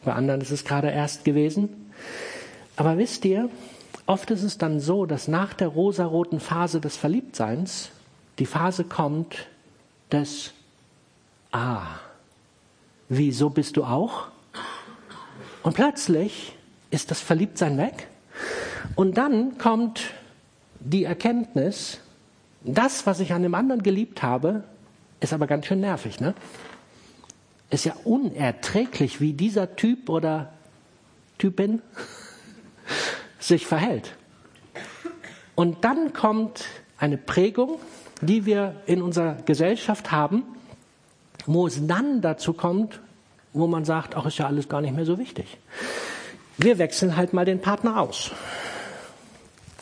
Bei 0.05 0.13
anderen 0.13 0.41
ist 0.41 0.51
es 0.51 0.65
gerade 0.65 0.91
erst 0.91 1.25
gewesen. 1.25 1.91
Aber 2.77 2.99
wisst 2.99 3.25
ihr, 3.25 3.49
oft 4.07 4.31
ist 4.31 4.43
es 4.43 4.59
dann 4.59 4.81
so, 4.81 5.07
dass 5.07 5.29
nach 5.29 5.55
der 5.55 5.69
rosaroten 5.69 6.41
Phase 6.41 6.81
des 6.81 6.97
Verliebtseins 6.97 7.91
die 8.39 8.47
Phase 8.47 8.85
kommt 8.85 9.47
des 10.13 10.53
Ah, 11.53 11.87
wieso 13.09 13.49
bist 13.49 13.77
du 13.77 13.85
auch? 13.85 14.27
Und 15.63 15.75
plötzlich 15.75 16.57
ist 16.91 17.11
das 17.13 17.21
Verliebtsein 17.21 17.79
weg. 17.79 18.09
Und 18.97 19.17
dann 19.17 19.57
kommt 19.57 20.11
die 20.81 21.05
Erkenntnis, 21.05 22.01
das, 22.65 23.07
was 23.07 23.21
ich 23.21 23.33
an 23.33 23.43
dem 23.43 23.55
anderen 23.55 23.83
geliebt 23.83 24.23
habe, 24.23 24.65
ist 25.21 25.33
aber 25.33 25.47
ganz 25.47 25.67
schön 25.67 25.81
nervig, 25.81 26.21
ne? 26.21 26.35
Ist 27.71 27.85
ja 27.85 27.95
unerträglich, 28.05 29.21
wie 29.21 29.33
dieser 29.33 29.77
Typ 29.77 30.09
oder 30.09 30.53
Typin 31.39 31.83
sich 33.39 33.67
verhält. 33.67 34.17
Und 35.55 35.85
dann 35.85 36.13
kommt 36.13 36.65
eine 36.99 37.17
Prägung, 37.17 37.79
die 38.21 38.47
wir 38.47 38.77
in 38.87 39.03
unserer 39.03 39.35
Gesellschaft 39.45 40.11
haben, 40.11 40.43
wo 41.47 41.67
es 41.67 41.87
dann 41.87 42.21
dazu 42.21 42.53
kommt, 42.53 43.01
wo 43.53 43.67
man 43.67 43.85
sagt, 43.85 44.17
ach, 44.17 44.27
ist 44.27 44.39
ja 44.39 44.47
alles 44.47 44.69
gar 44.69 44.81
nicht 44.81 44.95
mehr 44.95 45.05
so 45.05 45.19
wichtig. 45.19 45.59
Wir 46.57 46.79
wechseln 46.79 47.17
halt 47.17 47.33
mal 47.33 47.45
den 47.45 47.61
Partner 47.61 48.01
aus. 48.01 48.31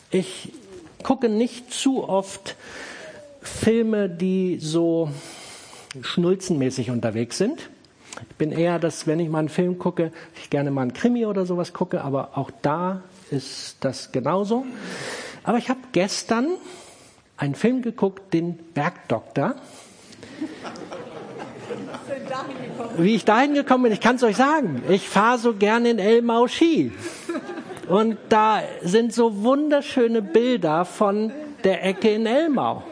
Ich 0.09 0.51
gucke 1.03 1.29
nicht 1.29 1.73
zu 1.73 2.07
oft 2.07 2.55
Filme, 3.41 4.09
die 4.09 4.57
so 4.59 5.09
schnulzenmäßig 6.01 6.89
unterwegs 6.91 7.37
sind. 7.37 7.69
Ich 8.29 8.35
bin 8.35 8.51
eher, 8.51 8.79
dass 8.79 9.05
wenn 9.07 9.19
ich 9.19 9.29
mal 9.29 9.39
einen 9.39 9.49
Film 9.49 9.79
gucke, 9.79 10.11
ich 10.41 10.49
gerne 10.49 10.71
mal 10.71 10.83
einen 10.83 10.93
Krimi 10.93 11.25
oder 11.25 11.45
sowas 11.45 11.73
gucke, 11.73 12.03
aber 12.03 12.37
auch 12.37 12.51
da 12.61 13.01
ist 13.31 13.77
das 13.81 14.11
genauso. 14.11 14.65
Aber 15.43 15.57
ich 15.57 15.69
habe 15.69 15.79
gestern 15.91 16.47
einen 17.37 17.55
Film 17.55 17.81
geguckt, 17.81 18.33
den 18.33 18.57
Bergdoktor. 18.73 19.55
Wie 22.97 23.15
ich 23.15 23.25
dahin 23.25 23.53
gekommen 23.53 23.83
bin, 23.83 23.93
ich 23.93 24.01
kann 24.01 24.17
es 24.17 24.23
euch 24.23 24.37
sagen. 24.37 24.83
Ich 24.89 25.09
fahre 25.09 25.39
so 25.39 25.53
gerne 25.53 25.89
in 25.89 25.99
Elmau 25.99 26.47
Ski. 26.47 26.91
Und 27.87 28.17
da 28.29 28.61
sind 28.81 29.13
so 29.13 29.43
wunderschöne 29.43 30.21
Bilder 30.21 30.85
von 30.85 31.31
der 31.63 31.85
Ecke 31.85 32.11
in 32.11 32.25
Elmau. 32.25 32.83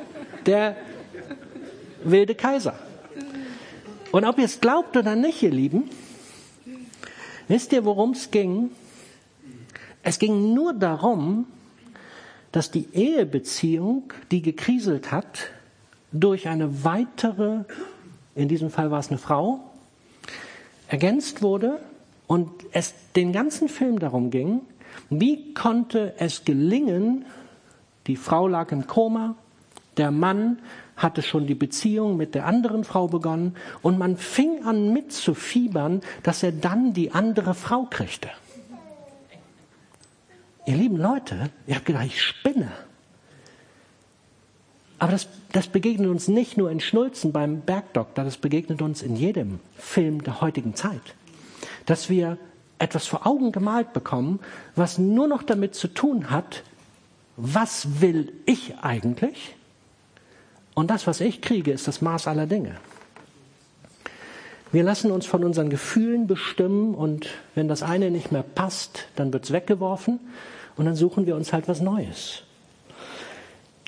Der 0.45 0.75
wilde 2.03 2.35
Kaiser. 2.35 2.77
Und 4.11 4.25
ob 4.25 4.37
ihr 4.37 4.45
es 4.45 4.59
glaubt 4.59 4.97
oder 4.97 5.15
nicht, 5.15 5.41
ihr 5.43 5.51
Lieben, 5.51 5.89
wisst 7.47 7.71
ihr, 7.71 7.85
worum 7.85 8.11
es 8.11 8.31
ging? 8.31 8.71
Es 10.03 10.19
ging 10.19 10.53
nur 10.53 10.73
darum, 10.73 11.45
dass 12.51 12.71
die 12.71 12.87
Ehebeziehung, 12.91 14.11
die 14.31 14.41
gekriselt 14.41 15.11
hat, 15.11 15.51
durch 16.11 16.49
eine 16.49 16.83
weitere, 16.83 17.63
in 18.35 18.49
diesem 18.49 18.69
Fall 18.69 18.91
war 18.91 18.99
es 18.99 19.09
eine 19.09 19.17
Frau, 19.17 19.61
ergänzt 20.89 21.41
wurde 21.41 21.79
und 22.27 22.49
es 22.73 22.93
den 23.15 23.31
ganzen 23.31 23.69
Film 23.69 23.99
darum 23.99 24.29
ging, 24.29 24.61
wie 25.09 25.53
konnte 25.53 26.13
es 26.17 26.45
gelingen, 26.45 27.25
die 28.07 28.15
Frau 28.15 28.47
lag 28.47 28.71
im 28.71 28.87
Koma, 28.87 29.35
der 29.97 30.11
Mann 30.11 30.59
hatte 30.95 31.21
schon 31.21 31.47
die 31.47 31.55
Beziehung 31.55 32.17
mit 32.17 32.35
der 32.35 32.45
anderen 32.45 32.83
Frau 32.83 33.07
begonnen 33.07 33.55
und 33.81 33.97
man 33.97 34.17
fing 34.17 34.63
an 34.65 34.93
mitzufiebern, 34.93 36.01
dass 36.23 36.43
er 36.43 36.51
dann 36.51 36.93
die 36.93 37.11
andere 37.11 37.53
Frau 37.53 37.87
kriegte. 37.89 38.29
Ihr 40.65 40.75
lieben 40.75 40.97
Leute, 40.97 41.49
ihr 41.65 41.75
habt 41.75 41.85
gedacht, 41.85 42.05
ich 42.05 42.21
spinne. 42.21 42.71
Aber 44.99 45.11
das, 45.11 45.27
das 45.51 45.67
begegnet 45.67 46.09
uns 46.09 46.27
nicht 46.27 46.57
nur 46.57 46.69
in 46.69 46.79
Schnulzen 46.79 47.31
beim 47.31 47.61
Bergdoktor, 47.61 48.23
das 48.23 48.37
begegnet 48.37 48.83
uns 48.83 49.01
in 49.01 49.15
jedem 49.15 49.59
Film 49.75 50.23
der 50.23 50.41
heutigen 50.41 50.75
Zeit. 50.75 51.01
Dass 51.87 52.09
wir 52.09 52.37
etwas 52.81 53.07
vor 53.07 53.27
Augen 53.27 53.51
gemalt 53.51 53.93
bekommen, 53.93 54.39
was 54.75 54.97
nur 54.97 55.27
noch 55.27 55.43
damit 55.43 55.75
zu 55.75 55.87
tun 55.87 56.29
hat, 56.29 56.63
was 57.37 58.01
will 58.01 58.33
ich 58.45 58.75
eigentlich? 58.81 59.55
Und 60.73 60.89
das, 60.89 61.07
was 61.07 61.21
ich 61.21 61.41
kriege, 61.41 61.71
ist 61.71 61.87
das 61.87 62.01
Maß 62.01 62.27
aller 62.27 62.47
Dinge. 62.47 62.75
Wir 64.71 64.83
lassen 64.83 65.11
uns 65.11 65.25
von 65.25 65.43
unseren 65.43 65.69
Gefühlen 65.69 66.27
bestimmen 66.27 66.95
und 66.95 67.27
wenn 67.55 67.67
das 67.67 67.83
eine 67.83 68.09
nicht 68.09 68.31
mehr 68.31 68.43
passt, 68.43 69.05
dann 69.15 69.33
wird 69.33 69.43
es 69.43 69.51
weggeworfen 69.51 70.19
und 70.77 70.85
dann 70.85 70.95
suchen 70.95 71.25
wir 71.25 71.35
uns 71.35 71.51
halt 71.51 71.67
was 71.67 71.81
Neues. 71.81 72.43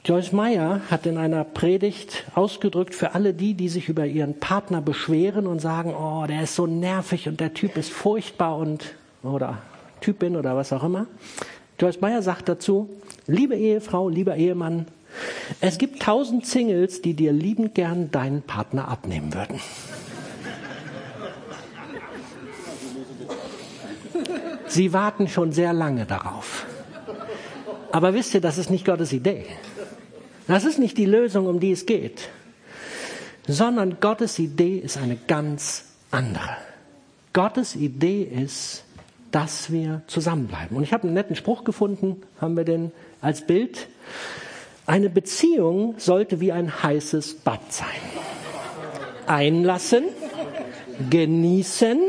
Joyce 0.06 0.34
Meyer 0.34 0.82
hat 0.92 1.06
in 1.06 1.18
einer 1.18 1.46
Predigt 1.46 2.26
ausgedrückt 2.36 2.94
für 2.94 3.16
alle 3.16 3.34
die, 3.34 3.54
die 3.54 3.70
sich 3.70 3.88
über 3.88 4.06
ihren 4.06 4.38
Partner 4.38 4.82
beschweren 4.82 5.48
und 5.48 5.60
sagen, 5.60 5.94
oh, 5.96 6.26
der 6.28 6.44
ist 6.44 6.56
so 6.56 6.68
nervig 6.68 7.30
und 7.30 7.40
der 7.40 7.54
Typ 7.54 7.78
ist 7.78 7.90
furchtbar 7.90 8.58
und 8.58 8.96
oder 9.24 9.60
Typin 10.02 10.36
oder 10.36 10.58
was 10.58 10.74
auch 10.74 10.84
immer. 10.84 11.08
Joyce 11.80 12.02
Meyer 12.02 12.22
sagt 12.22 12.50
dazu, 12.50 12.90
liebe 13.28 13.56
Ehefrau, 13.56 14.10
lieber 14.10 14.36
Ehemann, 14.36 14.88
es 15.62 15.78
gibt 15.78 16.02
tausend 16.02 16.46
Singles, 16.46 17.02
die 17.02 17.14
dir 17.14 17.32
liebend 17.32 17.74
gern 17.74 18.12
deinen 18.12 18.42
Partner 18.42 18.90
abnehmen 18.90 19.34
würden. 19.34 19.62
Sie 24.68 24.92
warten 24.92 25.30
schon 25.30 25.54
sehr 25.54 25.72
lange 25.72 26.06
darauf. 26.06 26.66
Aber 27.94 28.14
wisst 28.14 28.34
ihr, 28.34 28.42
das 28.42 28.58
ist 28.58 28.70
nicht 28.70 28.86
Gottes 28.86 29.14
Idee. 29.14 29.46
Das 30.48 30.66
ist 30.66 30.80
nicht 30.80 30.98
die 30.98 31.06
Lösung, 31.06 31.48
um 31.48 31.60
die 31.60 31.72
es 31.72 31.86
geht, 31.86 32.30
sondern 33.48 34.00
Gottes 34.00 34.40
Idee 34.40 34.78
ist 34.78 34.98
eine 34.98 35.16
ganz 35.16 35.86
andere. 36.12 36.58
Gottes 37.32 37.76
Idee 37.76 38.24
ist, 38.24 38.84
dass 39.32 39.72
wir 39.72 40.04
zusammenbleiben. 40.08 40.78
Und 40.78 40.84
ich 40.84 40.94
habe 40.94 41.04
einen 41.04 41.14
netten 41.14 41.36
Spruch 41.36 41.64
gefunden, 41.64 42.22
haben 42.40 42.56
wir 42.56 42.66
den 42.66 42.92
als 43.22 43.48
Bild. 43.48 43.88
Eine 44.86 45.10
Beziehung 45.10 45.96
sollte 45.98 46.40
wie 46.40 46.52
ein 46.52 46.84
heißes 46.84 47.36
Bad 47.36 47.74
sein. 47.74 47.88
Einlassen, 49.26 50.04
genießen 51.10 52.00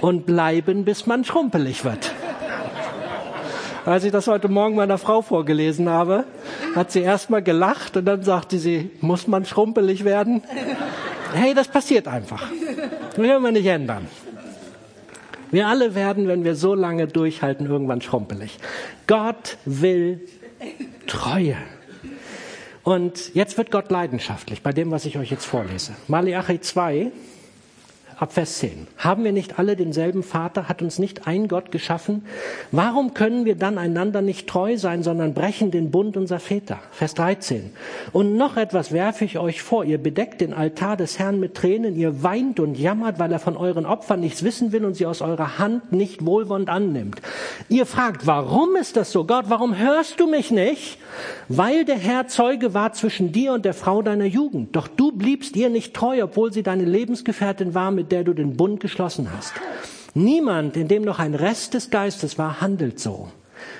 und 0.00 0.26
bleiben, 0.26 0.84
bis 0.84 1.06
man 1.06 1.24
schrumpelig 1.24 1.84
wird. 1.84 2.15
Als 3.86 4.02
ich 4.02 4.10
das 4.10 4.26
heute 4.26 4.48
Morgen 4.48 4.74
meiner 4.74 4.98
Frau 4.98 5.22
vorgelesen 5.22 5.88
habe, 5.88 6.24
hat 6.74 6.90
sie 6.90 7.02
erstmal 7.02 7.40
gelacht 7.40 7.96
und 7.96 8.04
dann 8.04 8.24
sagte 8.24 8.58
sie, 8.58 8.90
muss 9.00 9.28
man 9.28 9.44
schrumpelig 9.44 10.04
werden? 10.04 10.42
Hey, 11.32 11.54
das 11.54 11.68
passiert 11.68 12.08
einfach. 12.08 12.50
Das 13.06 13.14
können 13.14 13.42
wir 13.44 13.52
nicht 13.52 13.66
ändern. 13.66 14.08
Wir 15.52 15.68
alle 15.68 15.94
werden, 15.94 16.26
wenn 16.26 16.42
wir 16.42 16.56
so 16.56 16.74
lange 16.74 17.06
durchhalten, 17.06 17.66
irgendwann 17.66 18.00
schrumpelig. 18.00 18.58
Gott 19.06 19.56
will 19.64 20.20
Treue. 21.06 21.56
Und 22.82 23.34
jetzt 23.36 23.56
wird 23.56 23.70
Gott 23.70 23.88
leidenschaftlich 23.92 24.62
bei 24.62 24.72
dem, 24.72 24.90
was 24.90 25.04
ich 25.04 25.16
euch 25.16 25.30
jetzt 25.30 25.44
vorlese. 25.44 25.92
Malachi 26.08 26.60
2, 26.60 27.12
ab 28.18 28.32
Vers 28.32 28.58
10. 28.58 28.86
Haben 28.96 29.24
wir 29.24 29.32
nicht 29.32 29.58
alle 29.58 29.76
denselben 29.76 30.22
Vater? 30.22 30.68
Hat 30.68 30.80
uns 30.80 30.98
nicht 30.98 31.26
ein 31.26 31.48
Gott 31.48 31.70
geschaffen? 31.70 32.24
Warum 32.72 33.12
können 33.12 33.44
wir 33.44 33.56
dann 33.56 33.76
einander 33.76 34.22
nicht 34.22 34.48
treu 34.48 34.78
sein, 34.78 35.02
sondern 35.02 35.34
brechen 35.34 35.70
den 35.70 35.90
Bund 35.90 36.16
unserer 36.16 36.40
Väter? 36.40 36.78
Vers 36.92 37.14
13. 37.14 37.72
Und 38.12 38.36
noch 38.36 38.56
etwas 38.56 38.92
werfe 38.92 39.26
ich 39.26 39.38
euch 39.38 39.60
vor. 39.60 39.84
Ihr 39.84 39.98
bedeckt 39.98 40.40
den 40.40 40.54
Altar 40.54 40.96
des 40.96 41.18
Herrn 41.18 41.38
mit 41.40 41.54
Tränen. 41.54 41.94
Ihr 41.94 42.22
weint 42.22 42.58
und 42.58 42.78
jammert, 42.78 43.18
weil 43.18 43.32
er 43.32 43.38
von 43.38 43.56
euren 43.56 43.84
Opfern 43.84 44.20
nichts 44.20 44.42
wissen 44.42 44.72
will 44.72 44.86
und 44.86 44.94
sie 44.94 45.04
aus 45.04 45.20
eurer 45.20 45.58
Hand 45.58 45.92
nicht 45.92 46.24
wohlwollend 46.24 46.70
annimmt. 46.70 47.20
Ihr 47.68 47.84
fragt, 47.84 48.26
warum 48.26 48.76
ist 48.76 48.96
das 48.96 49.12
so? 49.12 49.24
Gott, 49.24 49.46
warum 49.48 49.76
hörst 49.76 50.20
du 50.20 50.26
mich 50.26 50.50
nicht? 50.50 50.98
Weil 51.48 51.84
der 51.84 51.98
Herr 51.98 52.28
Zeuge 52.28 52.72
war 52.72 52.92
zwischen 52.92 53.32
dir 53.32 53.52
und 53.52 53.64
der 53.64 53.74
Frau 53.74 54.00
deiner 54.00 54.24
Jugend. 54.24 54.74
Doch 54.74 54.88
du 54.88 55.12
bliebst 55.12 55.54
ihr 55.56 55.68
nicht 55.68 55.92
treu, 55.92 56.22
obwohl 56.22 56.52
sie 56.52 56.62
deine 56.62 56.84
Lebensgefährtin 56.84 57.74
war, 57.74 57.90
mit 57.90 58.05
mit 58.06 58.12
der 58.12 58.22
du 58.22 58.34
den 58.34 58.56
Bund 58.56 58.78
geschlossen 58.78 59.32
hast. 59.36 59.52
Niemand, 60.14 60.76
in 60.76 60.86
dem 60.86 61.02
noch 61.02 61.18
ein 61.18 61.34
Rest 61.34 61.74
des 61.74 61.90
Geistes 61.90 62.38
war, 62.38 62.60
handelt 62.60 63.00
so, 63.00 63.32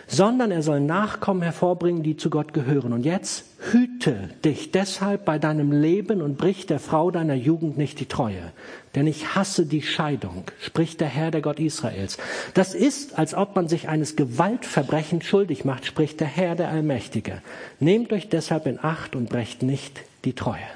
sondern 0.09 0.51
er 0.51 0.65
soll 0.65 0.81
Nachkommen 0.81 1.43
hervorbringen, 1.43 2.03
die 2.03 2.17
zu 2.17 2.29
Gott 2.29 2.53
gehören. 2.53 2.93
Und 2.93 3.05
jetzt 3.05 3.45
hüte 3.71 4.31
dich 4.45 4.73
deshalb 4.73 5.25
bei 5.25 5.39
deinem 5.39 5.71
Leben 5.71 6.23
und 6.23 6.39
brich 6.39 6.67
der 6.67 6.81
Frau 6.81 7.13
deiner 7.13 7.37
Jugend 7.37 7.79
nicht 7.79 8.01
die 8.01 8.07
Treue. 8.07 8.51
Denn 8.97 9.07
ich 9.07 9.37
hasse 9.37 9.65
die 9.65 9.83
Scheidung, 9.83 10.43
spricht 10.61 11.01
der 11.01 11.09
Herr, 11.09 11.31
der 11.31 11.41
Gott 11.41 11.61
Israels. 11.61 12.19
Das 12.55 12.75
ist, 12.75 13.17
als 13.17 13.33
ob 13.33 13.55
man 13.55 13.69
sich 13.69 13.89
eines 13.89 14.17
Gewaltverbrechens 14.17 15.25
schuldig 15.25 15.65
macht, 15.65 15.87
spricht 15.87 16.19
der 16.19 16.27
Herr, 16.27 16.57
der 16.57 16.71
Allmächtige. 16.71 17.43
Nehmt 17.79 18.13
euch 18.13 18.29
deshalb 18.29 18.67
in 18.67 18.83
Acht 18.83 19.15
und 19.15 19.29
brecht 19.29 19.63
nicht 19.63 20.01
die 20.25 20.33
Treue. 20.33 20.67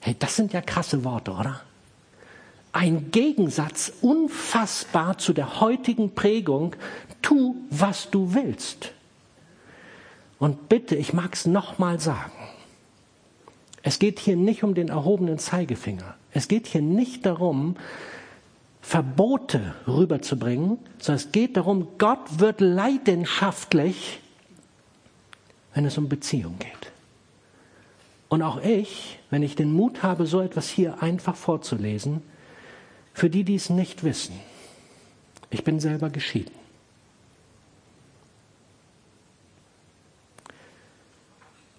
Hey, 0.00 0.14
das 0.18 0.36
sind 0.36 0.52
ja 0.52 0.60
krasse 0.60 1.04
Worte, 1.04 1.30
oder? 1.30 1.62
Ein 2.72 3.10
Gegensatz 3.10 3.92
unfassbar 4.00 5.18
zu 5.18 5.32
der 5.32 5.60
heutigen 5.60 6.14
Prägung, 6.14 6.74
tu, 7.20 7.56
was 7.70 8.10
du 8.10 8.34
willst. 8.34 8.92
Und 10.38 10.68
bitte, 10.68 10.96
ich 10.96 11.12
mag 11.12 11.34
es 11.34 11.46
nochmal 11.46 12.00
sagen, 12.00 12.32
es 13.82 13.98
geht 13.98 14.18
hier 14.18 14.36
nicht 14.36 14.64
um 14.64 14.74
den 14.74 14.88
erhobenen 14.88 15.38
Zeigefinger. 15.38 16.14
Es 16.32 16.48
geht 16.48 16.66
hier 16.66 16.82
nicht 16.82 17.26
darum, 17.26 17.76
Verbote 18.80 19.74
rüberzubringen, 19.86 20.78
sondern 20.98 21.24
es 21.24 21.32
geht 21.32 21.56
darum, 21.56 21.86
Gott 21.98 22.40
wird 22.40 22.60
leidenschaftlich, 22.60 24.20
wenn 25.74 25.84
es 25.84 25.98
um 25.98 26.08
Beziehung 26.08 26.58
geht. 26.58 26.92
Und 28.28 28.42
auch 28.42 28.62
ich, 28.62 29.18
wenn 29.30 29.42
ich 29.42 29.56
den 29.56 29.72
Mut 29.72 30.02
habe, 30.02 30.26
so 30.26 30.40
etwas 30.40 30.68
hier 30.68 31.02
einfach 31.02 31.36
vorzulesen, 31.36 32.22
für 33.14 33.30
die, 33.30 33.44
die 33.44 33.54
es 33.54 33.70
nicht 33.70 34.04
wissen, 34.04 34.38
ich 35.50 35.64
bin 35.64 35.80
selber 35.80 36.10
geschieden. 36.10 36.54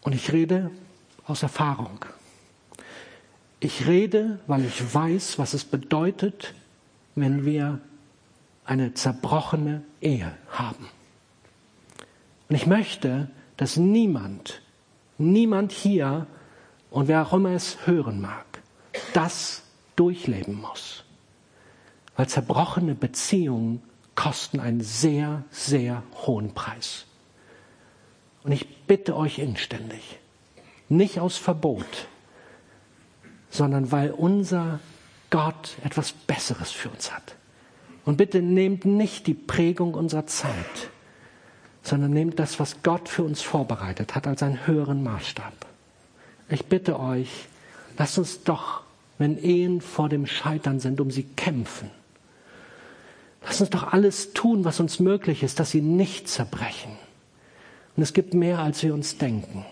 Und 0.01 0.13
ich 0.13 0.31
rede 0.31 0.69
aus 1.25 1.43
Erfahrung. 1.43 2.05
Ich 3.59 3.87
rede, 3.87 4.39
weil 4.47 4.65
ich 4.65 4.93
weiß, 4.93 5.39
was 5.39 5.53
es 5.53 5.63
bedeutet, 5.63 6.53
wenn 7.15 7.45
wir 7.45 7.79
eine 8.65 8.93
zerbrochene 8.93 9.83
Ehe 10.01 10.33
haben. 10.49 10.89
Und 12.49 12.55
ich 12.55 12.67
möchte, 12.67 13.29
dass 13.57 13.77
niemand, 13.77 14.61
niemand 15.17 15.71
hier 15.71 16.27
und 16.91 17.07
wer 17.07 17.25
auch 17.25 17.33
immer 17.33 17.51
es 17.51 17.87
hören 17.87 18.21
mag, 18.21 18.45
das 19.13 19.63
durchleben 19.95 20.59
muss. 20.59 21.02
Weil 22.15 22.27
zerbrochene 22.27 22.95
Beziehungen 22.95 23.81
kosten 24.15 24.59
einen 24.59 24.81
sehr, 24.81 25.43
sehr 25.49 26.03
hohen 26.25 26.53
Preis. 26.53 27.05
Und 28.43 28.51
ich 28.51 28.85
bitte 28.85 29.15
euch 29.15 29.39
inständig, 29.39 30.19
nicht 30.89 31.19
aus 31.19 31.37
Verbot, 31.37 32.07
sondern 33.49 33.91
weil 33.91 34.11
unser 34.11 34.79
Gott 35.29 35.77
etwas 35.83 36.11
Besseres 36.11 36.71
für 36.71 36.89
uns 36.89 37.11
hat. 37.11 37.35
Und 38.05 38.17
bitte 38.17 38.41
nehmt 38.41 38.85
nicht 38.85 39.27
die 39.27 39.33
Prägung 39.33 39.93
unserer 39.93 40.27
Zeit, 40.27 40.91
sondern 41.81 42.11
nehmt 42.11 42.37
das, 42.37 42.59
was 42.59 42.83
Gott 42.83 43.09
für 43.09 43.23
uns 43.23 43.41
vorbereitet 43.41 44.13
hat, 44.13 44.27
als 44.27 44.43
einen 44.43 44.67
höheren 44.67 45.03
Maßstab. 45.03 45.53
Ich 46.49 46.65
bitte 46.65 46.99
euch, 46.99 47.47
lasst 47.97 48.17
uns 48.17 48.43
doch, 48.43 48.83
wenn 49.17 49.37
Ehen 49.37 49.79
vor 49.81 50.09
dem 50.09 50.25
Scheitern 50.25 50.79
sind, 50.79 50.99
um 50.99 51.11
sie 51.11 51.23
kämpfen. 51.23 51.89
Lasst 53.53 53.61
uns 53.61 53.69
doch 53.69 53.93
alles 53.93 54.33
tun, 54.33 54.65
was 54.65 54.79
uns 54.79 54.99
möglich 54.99 55.43
ist, 55.43 55.59
dass 55.59 55.69
sie 55.69 55.81
nicht 55.81 56.27
zerbrechen. 56.27 56.93
Und 57.95 58.01
es 58.01 58.13
gibt 58.13 58.33
mehr, 58.33 58.57
als 58.57 58.81
wir 58.81 58.95
uns 58.95 59.19
denken. 59.19 59.63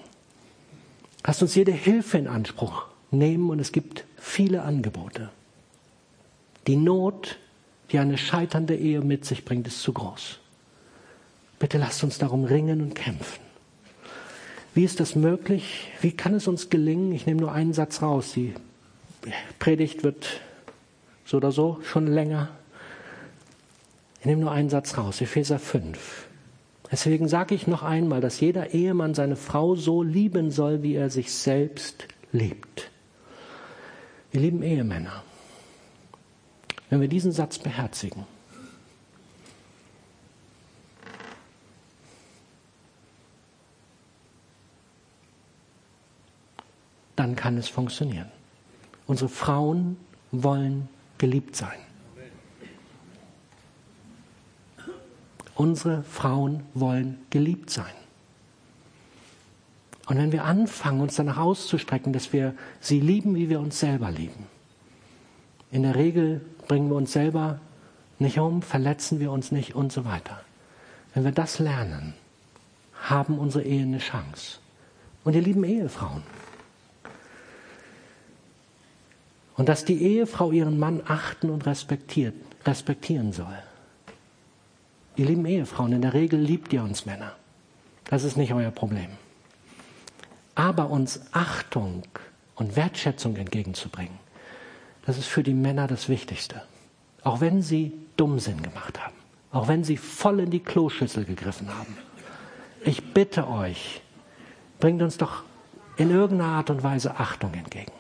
Lasst 1.26 1.42
uns 1.42 1.56
jede 1.56 1.72
Hilfe 1.72 2.20
in 2.20 2.28
Anspruch 2.28 2.86
nehmen 3.10 3.50
und 3.50 3.60
es 3.60 3.72
gibt 3.72 4.06
viele 4.18 4.62
Angebote. 4.62 5.30
Die 6.68 6.76
Not, 6.76 7.40
die 7.92 7.98
eine 7.98 8.20
scheiternde 8.20 8.76
Ehe 8.76 9.02
mit 9.02 9.26
sich 9.26 9.46
bringt, 9.46 9.66
ist 9.66 9.82
zu 9.82 9.94
groß. 9.94 10.38
Bitte 11.58 11.80
lasst 11.80 12.04
uns 12.04 12.20
darum 12.20 12.44
ringen 12.44 12.84
und 12.84 12.94
kämpfen. 12.94 13.42
Wie 14.76 14.84
ist 14.84 15.00
das 15.00 15.16
möglich? 15.16 15.88
Wie 16.02 16.12
kann 16.12 16.36
es 16.36 16.48
uns 16.48 16.70
gelingen? 16.70 17.12
Ich 17.14 17.26
nehme 17.26 17.42
nur 17.42 17.52
einen 17.52 17.74
Satz 17.74 18.04
raus. 18.04 18.34
Die 18.36 18.54
Predigt 19.58 20.04
wird 20.04 20.40
so 21.26 21.38
oder 21.38 21.52
so 21.52 21.80
schon 21.82 22.06
länger. 22.06 22.50
Ich 24.22 24.28
nehme 24.28 24.42
nur 24.42 24.52
einen 24.52 24.70
Satz 24.70 25.00
raus, 25.00 25.20
Epheser 25.20 25.58
5. 25.58 26.28
Deswegen 26.92 27.28
sage 27.28 27.56
ich 27.56 27.66
noch 27.66 27.82
einmal, 27.82 28.22
dass 28.22 28.40
jeder 28.40 28.72
Ehemann 28.72 29.16
seine 29.16 29.36
Frau 29.36 29.74
so 29.76 30.04
lieben 30.04 30.52
soll, 30.52 30.84
wie 30.84 30.94
er 30.94 31.10
sich 31.10 31.34
selbst 31.34 32.08
liebt. 32.32 32.92
Wir 34.32 34.42
lieben 34.42 34.62
Ehemänner. 34.62 35.24
Wenn 36.92 37.02
wir 37.02 37.08
diesen 37.08 37.32
Satz 37.32 37.58
beherzigen, 37.58 38.28
dann 47.16 47.36
kann 47.36 47.58
es 47.58 47.70
funktionieren. 47.70 48.30
Unsere 49.08 49.30
Frauen 49.30 49.98
wollen 50.32 50.90
geliebt 51.18 51.56
sein. 51.56 51.91
Unsere 55.62 56.02
Frauen 56.02 56.64
wollen 56.74 57.20
geliebt 57.30 57.70
sein. 57.70 57.94
Und 60.08 60.18
wenn 60.18 60.32
wir 60.32 60.44
anfangen, 60.44 61.02
uns 61.02 61.18
danach 61.18 61.38
auszustrecken, 61.38 62.14
dass 62.14 62.34
wir 62.34 62.56
sie 62.80 63.00
lieben, 63.00 63.36
wie 63.36 63.48
wir 63.48 63.60
uns 63.60 63.80
selber 63.80 64.10
lieben, 64.10 64.48
in 65.72 65.84
der 65.84 65.94
Regel 65.94 66.42
bringen 66.68 66.90
wir 66.90 66.96
uns 66.96 67.12
selber 67.12 67.60
nicht 68.18 68.40
um, 68.40 68.64
verletzen 68.64 69.20
wir 69.20 69.32
uns 69.32 69.52
nicht 69.52 69.76
und 69.76 69.92
so 69.92 70.04
weiter. 70.04 70.42
Wenn 71.14 71.26
wir 71.26 71.32
das 71.32 71.60
lernen, 71.60 72.16
haben 73.04 73.38
unsere 73.38 73.64
Ehen 73.64 73.90
eine 73.90 74.00
Chance. 74.00 74.58
Und 75.24 75.36
ihr 75.36 75.44
lieben 75.44 75.64
Ehefrauen, 75.64 76.24
Und 79.58 79.70
dass 79.70 79.86
die 79.86 80.02
Ehefrau 80.02 80.52
ihren 80.52 80.80
Mann 80.80 81.04
achten 81.06 81.52
und 81.52 81.68
respektieren 81.68 83.32
soll. 83.32 83.60
Ihr 85.22 85.28
lieben 85.28 85.46
Ehefrauen, 85.46 85.94
in 85.94 86.02
der 86.02 86.16
Regel 86.16 86.40
liebt 86.40 86.74
ihr 86.74 86.82
uns 86.82 87.06
Männer. 87.06 87.34
Das 88.06 88.24
ist 88.24 88.38
nicht 88.38 88.56
euer 88.56 88.72
Problem. 88.72 89.10
Aber 90.56 90.90
uns 90.90 91.22
Achtung 91.32 92.02
und 92.56 92.76
Wertschätzung 92.76 93.36
entgegenzubringen, 93.36 94.18
das 95.06 95.20
ist 95.20 95.28
für 95.28 95.44
die 95.44 95.54
Männer 95.54 95.86
das 95.86 96.10
Wichtigste. 96.10 96.64
Auch 97.22 97.40
wenn 97.40 97.62
sie 97.62 97.94
Dummsinn 98.18 98.64
gemacht 98.64 99.00
haben. 99.00 99.14
Auch 99.52 99.68
wenn 99.68 99.84
sie 99.84 99.96
voll 99.96 100.40
in 100.40 100.50
die 100.50 100.60
Kloschüssel 100.60 101.24
gegriffen 101.24 101.70
haben. 101.70 101.96
Ich 102.84 103.14
bitte 103.14 103.48
euch, 103.48 104.02
bringt 104.80 105.04
uns 105.04 105.18
doch 105.20 105.44
in 105.98 106.10
irgendeiner 106.10 106.54
Art 106.54 106.72
und 106.72 106.82
Weise 106.82 107.20
Achtung 107.20 107.54
entgegen. 107.54 107.92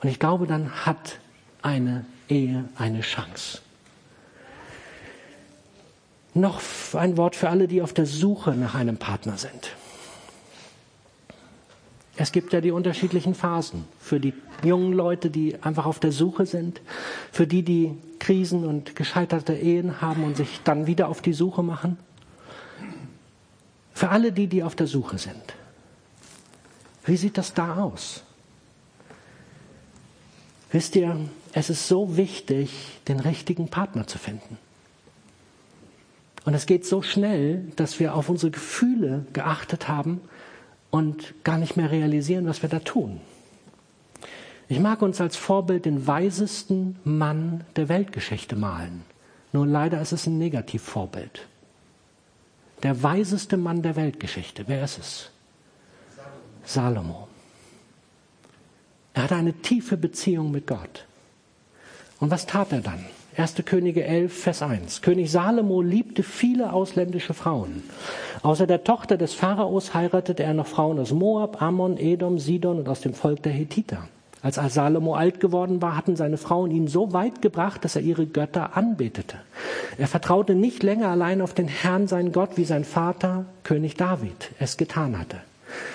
Und 0.00 0.08
ich 0.08 0.20
glaube, 0.20 0.46
dann 0.46 0.86
hat 0.86 1.18
eine 1.62 2.06
Ehe 2.28 2.68
eine 2.76 3.00
Chance. 3.00 3.58
Noch 6.34 6.62
ein 6.94 7.16
Wort 7.16 7.36
für 7.36 7.50
alle, 7.50 7.68
die 7.68 7.82
auf 7.82 7.92
der 7.92 8.06
Suche 8.06 8.52
nach 8.52 8.74
einem 8.74 8.96
Partner 8.96 9.36
sind. 9.36 9.76
Es 12.16 12.32
gibt 12.32 12.52
ja 12.52 12.60
die 12.60 12.70
unterschiedlichen 12.70 13.34
Phasen. 13.34 13.84
Für 13.98 14.20
die 14.20 14.34
jungen 14.62 14.92
Leute, 14.92 15.30
die 15.30 15.56
einfach 15.62 15.86
auf 15.86 15.98
der 15.98 16.12
Suche 16.12 16.46
sind, 16.46 16.80
für 17.30 17.46
die, 17.46 17.62
die 17.62 17.96
Krisen 18.18 18.64
und 18.64 18.94
gescheiterte 18.94 19.54
Ehen 19.54 20.00
haben 20.00 20.24
und 20.24 20.36
sich 20.36 20.60
dann 20.64 20.86
wieder 20.86 21.08
auf 21.08 21.20
die 21.20 21.32
Suche 21.32 21.62
machen. 21.62 21.98
Für 23.92 24.10
alle 24.10 24.32
die, 24.32 24.46
die 24.46 24.62
auf 24.62 24.74
der 24.74 24.86
Suche 24.86 25.18
sind. 25.18 25.54
Wie 27.04 27.16
sieht 27.16 27.36
das 27.36 27.54
da 27.54 27.76
aus? 27.82 28.22
Wisst 30.70 30.96
ihr, 30.96 31.18
es 31.52 31.68
ist 31.68 31.88
so 31.88 32.16
wichtig, 32.16 33.00
den 33.08 33.20
richtigen 33.20 33.68
Partner 33.68 34.06
zu 34.06 34.18
finden. 34.18 34.58
Und 36.44 36.54
es 36.54 36.66
geht 36.66 36.84
so 36.84 37.02
schnell, 37.02 37.64
dass 37.76 38.00
wir 38.00 38.14
auf 38.14 38.28
unsere 38.28 38.50
Gefühle 38.50 39.24
geachtet 39.32 39.88
haben 39.88 40.20
und 40.90 41.34
gar 41.44 41.58
nicht 41.58 41.76
mehr 41.76 41.90
realisieren, 41.90 42.46
was 42.46 42.62
wir 42.62 42.68
da 42.68 42.80
tun. 42.80 43.20
Ich 44.68 44.80
mag 44.80 45.02
uns 45.02 45.20
als 45.20 45.36
Vorbild 45.36 45.84
den 45.84 46.06
weisesten 46.06 46.98
Mann 47.04 47.64
der 47.76 47.88
Weltgeschichte 47.88 48.56
malen. 48.56 49.04
Nur 49.52 49.66
leider 49.66 50.00
ist 50.00 50.12
es 50.12 50.26
ein 50.26 50.38
Negativvorbild. 50.38 51.46
Der 52.82 53.02
weiseste 53.02 53.56
Mann 53.56 53.82
der 53.82 53.96
Weltgeschichte, 53.96 54.64
wer 54.66 54.82
ist 54.82 54.98
es? 54.98 55.30
Salomo. 56.64 57.28
Er 59.14 59.24
hatte 59.24 59.36
eine 59.36 59.52
tiefe 59.52 59.96
Beziehung 59.96 60.50
mit 60.50 60.66
Gott. 60.66 61.06
Und 62.18 62.30
was 62.30 62.46
tat 62.46 62.72
er 62.72 62.80
dann? 62.80 63.04
1. 63.36 63.64
Könige 63.64 64.04
11, 64.04 64.32
Vers 64.42 64.62
1. 64.62 65.00
König 65.00 65.30
Salomo 65.30 65.80
liebte 65.80 66.22
viele 66.22 66.72
ausländische 66.72 67.32
Frauen. 67.32 67.82
Außer 68.42 68.66
der 68.66 68.84
Tochter 68.84 69.16
des 69.16 69.32
Pharaos 69.32 69.94
heiratete 69.94 70.42
er 70.42 70.52
noch 70.52 70.66
Frauen 70.66 70.98
aus 70.98 71.12
Moab, 71.12 71.62
Ammon, 71.62 71.96
Edom, 71.96 72.38
Sidon 72.38 72.78
und 72.78 72.88
aus 72.88 73.00
dem 73.00 73.14
Volk 73.14 73.42
der 73.42 73.52
Hethiter. 73.52 74.08
Als 74.42 74.56
Salomo 74.74 75.14
alt 75.14 75.38
geworden 75.38 75.80
war, 75.80 75.96
hatten 75.96 76.16
seine 76.16 76.36
Frauen 76.36 76.72
ihn 76.72 76.88
so 76.88 77.12
weit 77.12 77.42
gebracht, 77.42 77.84
dass 77.84 77.94
er 77.94 78.02
ihre 78.02 78.26
Götter 78.26 78.76
anbetete. 78.76 79.36
Er 79.98 80.08
vertraute 80.08 80.54
nicht 80.54 80.82
länger 80.82 81.08
allein 81.08 81.40
auf 81.40 81.54
den 81.54 81.68
Herrn, 81.68 82.08
sein 82.08 82.32
Gott, 82.32 82.56
wie 82.56 82.64
sein 82.64 82.84
Vater, 82.84 83.44
König 83.62 83.96
David, 83.96 84.50
es 84.58 84.76
getan 84.76 85.18
hatte. 85.18 85.36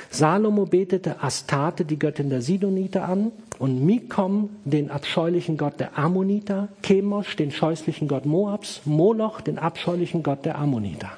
Salomo 0.10 0.66
betete 0.66 1.22
Astarte, 1.22 1.86
die 1.86 2.00
Göttin 2.00 2.30
der 2.30 2.42
Sidoniter, 2.42 3.08
an 3.08 3.32
und 3.60 3.86
Mikom, 3.86 4.50
den 4.66 4.90
abscheulichen 4.92 5.58
Gott 5.58 5.80
der 5.80 5.98
Ammoniter, 5.98 6.70
Chemosh, 6.84 7.36
den 7.36 7.52
scheußlichen 7.52 8.08
Gott 8.08 8.26
Moabs, 8.26 8.82
Moloch, 8.86 9.42
den 9.42 9.60
abscheulichen 9.60 10.24
Gott 10.24 10.46
der 10.46 10.58
Ammoniter. 10.58 11.12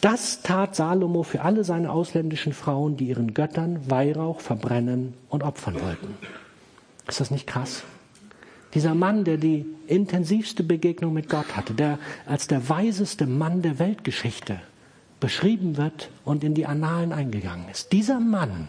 Das 0.00 0.42
tat 0.42 0.76
Salomo 0.76 1.22
für 1.22 1.42
alle 1.42 1.64
seine 1.64 1.90
ausländischen 1.90 2.52
Frauen, 2.52 2.96
die 2.96 3.08
ihren 3.08 3.34
Göttern 3.34 3.80
Weihrauch 3.88 4.40
verbrennen 4.40 5.14
und 5.28 5.42
opfern 5.42 5.74
wollten. 5.74 6.14
Ist 7.08 7.20
das 7.20 7.30
nicht 7.30 7.46
krass? 7.46 7.82
Dieser 8.74 8.94
Mann, 8.94 9.24
der 9.24 9.38
die 9.38 9.64
intensivste 9.86 10.62
Begegnung 10.62 11.14
mit 11.14 11.28
Gott 11.28 11.56
hatte, 11.56 11.72
der 11.72 11.98
als 12.26 12.46
der 12.46 12.68
weiseste 12.68 13.26
Mann 13.26 13.62
der 13.62 13.78
Weltgeschichte 13.78 14.60
beschrieben 15.20 15.76
wird 15.76 16.10
und 16.24 16.44
in 16.44 16.54
die 16.54 16.66
Annalen 16.66 17.12
eingegangen 17.12 17.68
ist. 17.68 17.92
Dieser 17.92 18.20
Mann 18.20 18.68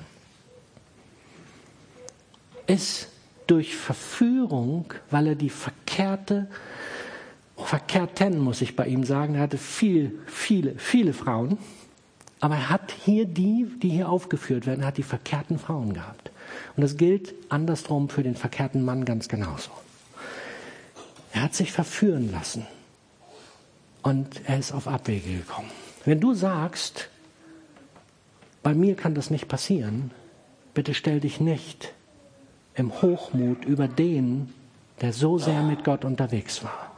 ist 2.67 3.09
durch 3.47 3.75
Verführung, 3.75 4.93
weil 5.09 5.27
er 5.27 5.35
die 5.35 5.49
verkehrte, 5.49 6.47
verkehrten 7.55 8.39
muss 8.39 8.61
ich 8.61 8.75
bei 8.75 8.87
ihm 8.87 9.03
sagen, 9.03 9.35
er 9.35 9.41
hatte 9.41 9.57
viel, 9.57 10.19
viele, 10.25 10.75
viele 10.77 11.13
Frauen, 11.13 11.57
aber 12.39 12.55
er 12.55 12.69
hat 12.69 12.91
hier 12.91 13.25
die, 13.25 13.65
die 13.81 13.89
hier 13.89 14.09
aufgeführt 14.09 14.65
werden, 14.65 14.81
er 14.81 14.87
hat 14.87 14.97
die 14.97 15.03
verkehrten 15.03 15.57
Frauen 15.57 15.93
gehabt. 15.93 16.31
Und 16.75 16.81
das 16.81 16.97
gilt 16.97 17.33
andersrum 17.49 18.09
für 18.09 18.23
den 18.23 18.35
verkehrten 18.35 18.85
Mann 18.85 19.05
ganz 19.05 19.27
genauso. 19.27 19.71
Er 21.33 21.43
hat 21.43 21.55
sich 21.55 21.71
verführen 21.71 22.31
lassen 22.31 22.65
und 24.01 24.41
er 24.45 24.59
ist 24.59 24.71
auf 24.71 24.87
Abwege 24.87 25.37
gekommen. 25.37 25.71
Wenn 26.07 26.21
du 26.21 26.33
sagst, 26.33 27.09
bei 28.63 28.73
mir 28.73 28.95
kann 28.95 29.13
das 29.13 29.29
nicht 29.29 29.49
passieren, 29.49 30.11
bitte 30.73 30.93
stell 30.93 31.19
dich 31.19 31.41
nicht 31.41 31.91
im 32.75 33.01
Hochmut 33.01 33.65
über 33.65 33.89
den, 33.89 34.53
der 35.01 35.11
so 35.11 35.37
sehr 35.37 35.63
mit 35.63 35.83
Gott 35.83 36.05
unterwegs 36.05 36.63
war. 36.63 36.95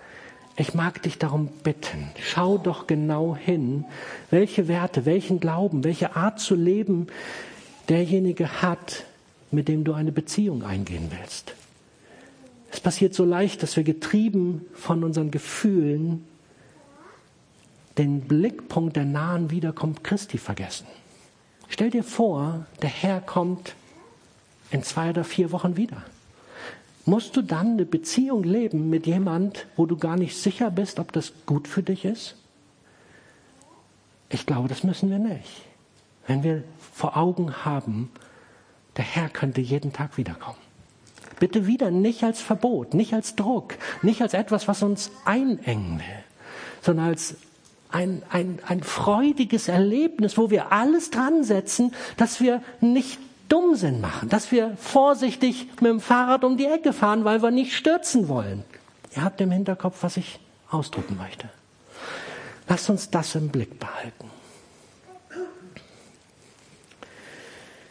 Ich 0.58 0.76
mag 0.76 1.02
dich 1.02 1.18
darum 1.18 1.48
bitten, 1.64 2.12
schau 2.22 2.60
doch 2.60 2.86
genau 2.86 3.36
hin, 3.36 3.86
welche 4.30 4.68
Werte, 4.68 5.08
welchen 5.08 5.40
Glauben, 5.40 5.84
welche 5.84 6.16
Art 6.16 6.40
zu 6.40 6.54
leben 6.54 7.08
derjenige 7.88 8.62
hat, 8.62 9.06
mit 9.50 9.70
dem 9.70 9.86
du 9.86 9.94
eine 9.94 10.12
Beziehung 10.12 10.62
eingehen 10.62 11.10
willst. 11.20 11.56
Es 12.72 12.80
passiert 12.80 13.16
so 13.16 13.26
leicht, 13.26 13.64
dass 13.64 13.76
wir 13.76 13.84
getrieben 13.84 14.68
von 14.76 15.04
unseren 15.04 15.32
Gefühlen 15.32 16.29
den 18.00 18.22
Blickpunkt 18.22 18.96
der 18.96 19.04
nahen 19.04 19.52
Wiederkunft 19.52 20.06
Christi 20.06 20.38
vergessen. 20.38 20.88
Stell 21.68 21.90
dir 21.90 22.04
vor, 22.04 22.66
der 22.82 22.90
Herr 22.90 23.20
kommt 23.20 23.76
in 24.72 24.84
zwei 24.84 25.10
oder 25.10 25.26
vier 25.26 25.52
Wochen 25.52 25.76
wieder. 25.76 26.02
Musst 27.06 27.36
du 27.36 27.42
dann 27.42 27.74
eine 27.74 27.86
Beziehung 27.86 28.44
leben 28.44 28.90
mit 28.90 29.06
jemand, 29.06 29.68
wo 29.76 29.86
du 29.86 29.98
gar 29.98 30.16
nicht 30.16 30.38
sicher 30.38 30.72
bist, 30.72 30.98
ob 31.00 31.12
das 31.12 31.34
gut 31.46 31.68
für 31.68 31.84
dich 31.84 32.06
ist? 32.06 32.36
Ich 34.30 34.46
glaube, 34.46 34.70
das 34.70 34.84
müssen 34.84 35.10
wir 35.10 35.20
nicht. 35.20 35.66
Wenn 36.26 36.44
wir 36.44 36.64
vor 36.94 37.18
Augen 37.18 37.66
haben, 37.66 38.12
der 38.96 39.04
Herr 39.04 39.28
könnte 39.28 39.60
jeden 39.60 39.92
Tag 39.92 40.18
wiederkommen. 40.18 40.58
Bitte 41.40 41.68
wieder 41.68 41.92
nicht 41.92 42.24
als 42.24 42.40
Verbot, 42.40 42.94
nicht 42.94 43.14
als 43.14 43.36
Druck, 43.36 43.76
nicht 44.04 44.22
als 44.22 44.34
etwas, 44.34 44.70
was 44.70 44.84
uns 44.84 45.12
einengen 45.26 46.00
will, 46.00 46.24
sondern 46.82 47.08
als 47.08 47.36
ein, 47.92 48.24
ein, 48.30 48.60
ein 48.68 48.84
freudiges 48.84 49.68
Erlebnis, 49.68 50.38
wo 50.38 50.50
wir 50.50 50.72
alles 50.72 51.10
dran 51.10 51.44
setzen, 51.44 51.94
dass 52.18 52.40
wir 52.40 52.62
nicht 52.82 53.20
Dummsinn 53.50 54.00
machen, 54.00 54.30
dass 54.30 54.52
wir 54.52 54.78
vorsichtig 54.78 55.68
mit 55.82 55.90
dem 55.90 56.00
Fahrrad 56.00 56.44
um 56.44 56.56
die 56.56 56.68
Ecke 56.68 56.94
fahren, 56.94 57.26
weil 57.26 57.42
wir 57.42 57.52
nicht 57.52 57.74
stürzen 57.74 58.28
wollen. 58.28 58.64
Ihr 59.16 59.24
habt 59.24 59.42
im 59.42 59.50
Hinterkopf, 59.50 60.04
was 60.04 60.18
ich 60.18 60.40
ausdrücken 60.70 61.18
möchte. 61.18 61.50
Lasst 62.68 62.90
uns 62.92 63.10
das 63.10 63.34
im 63.34 63.50
Blick 63.50 63.80
behalten. 63.80 64.30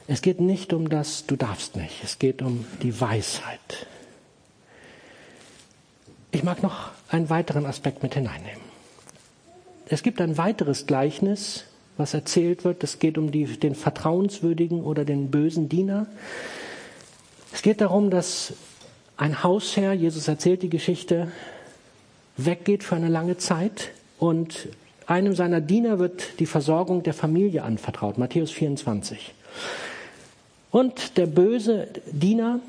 Es 0.06 0.22
geht 0.22 0.40
nicht 0.40 0.72
um 0.72 0.88
das, 0.88 1.26
du 1.26 1.36
darfst 1.36 1.76
nicht. 1.76 2.02
Es 2.04 2.18
geht 2.18 2.40
um 2.40 2.64
die 2.82 2.98
Weisheit. 2.98 3.86
Ich 6.30 6.44
mag 6.44 6.62
noch 6.62 6.92
einen 7.08 7.28
weiteren 7.28 7.66
Aspekt 7.66 8.02
mit 8.02 8.14
hineinnehmen. 8.14 8.67
Es 9.90 10.02
gibt 10.02 10.20
ein 10.20 10.36
weiteres 10.36 10.86
Gleichnis, 10.86 11.64
was 11.96 12.12
erzählt 12.12 12.64
wird. 12.64 12.84
Es 12.84 12.98
geht 12.98 13.16
um 13.16 13.32
die, 13.32 13.46
den 13.46 13.74
vertrauenswürdigen 13.74 14.82
oder 14.82 15.04
den 15.04 15.30
bösen 15.30 15.68
Diener. 15.68 16.06
Es 17.52 17.62
geht 17.62 17.80
darum, 17.80 18.10
dass 18.10 18.52
ein 19.16 19.42
Hausherr, 19.42 19.94
Jesus 19.94 20.28
erzählt 20.28 20.62
die 20.62 20.68
Geschichte, 20.68 21.32
weggeht 22.36 22.84
für 22.84 22.96
eine 22.96 23.08
lange 23.08 23.38
Zeit 23.38 23.90
und 24.18 24.68
einem 25.06 25.34
seiner 25.34 25.62
Diener 25.62 25.98
wird 25.98 26.38
die 26.38 26.46
Versorgung 26.46 27.02
der 27.02 27.14
Familie 27.14 27.62
anvertraut. 27.62 28.18
Matthäus 28.18 28.50
24. 28.50 29.34
Und 30.70 31.16
der 31.16 31.26
böse 31.26 31.88
Diener, 32.12 32.60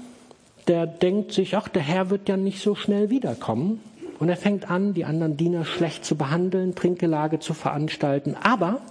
der 0.67 0.87
denkt 0.87 1.33
sich, 1.33 1.57
ach, 1.57 1.67
der 1.67 1.81
Herr 1.81 2.09
wird 2.09 2.29
ja 2.29 2.37
nicht 2.37 2.61
so 2.61 2.75
schnell 2.75 3.09
wiederkommen. 3.09 3.81
Und 4.19 4.27
er 4.27 4.37
fängt 4.37 4.69
an, 4.69 4.93
die 4.93 5.05
anderen 5.05 5.37
Diener 5.37 5.63
schlecht 5.63 6.03
zu 6.03 6.15
behandeln, 6.15 6.75
Trinkgelage 6.75 7.39
zu 7.39 7.53
veranstalten. 7.53 8.35
Aber 8.35 8.81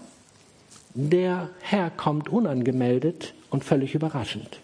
der 0.94 1.50
Herr 1.60 1.90
kommt 1.90 2.30
unangemeldet 2.30 3.34
und 3.50 3.62
völlig 3.62 3.94
überraschend. 3.94 4.60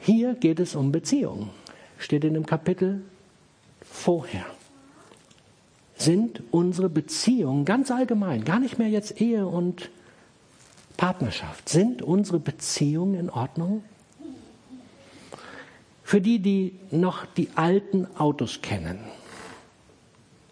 Hier 0.00 0.34
geht 0.34 0.58
es 0.58 0.74
um 0.74 0.90
Beziehungen. 0.90 1.50
Steht 1.98 2.24
in 2.24 2.34
dem 2.34 2.46
Kapitel 2.46 3.02
vorher. 3.82 4.44
Sind 5.96 6.42
unsere 6.50 6.88
Beziehungen 6.88 7.64
ganz 7.64 7.90
allgemein, 7.90 8.44
gar 8.44 8.60
nicht 8.60 8.78
mehr 8.78 8.88
jetzt 8.88 9.20
Ehe 9.20 9.46
und 9.46 9.90
Partnerschaft. 10.96 11.68
Sind 11.68 12.02
unsere 12.02 12.38
Beziehungen 12.38 13.14
in 13.14 13.30
Ordnung? 13.30 13.82
Für 16.08 16.22
die, 16.22 16.38
die 16.38 16.72
noch 16.90 17.26
die 17.26 17.50
alten 17.54 18.06
Autos 18.16 18.62
kennen, 18.62 18.98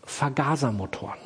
Vergasermotoren. 0.04 1.18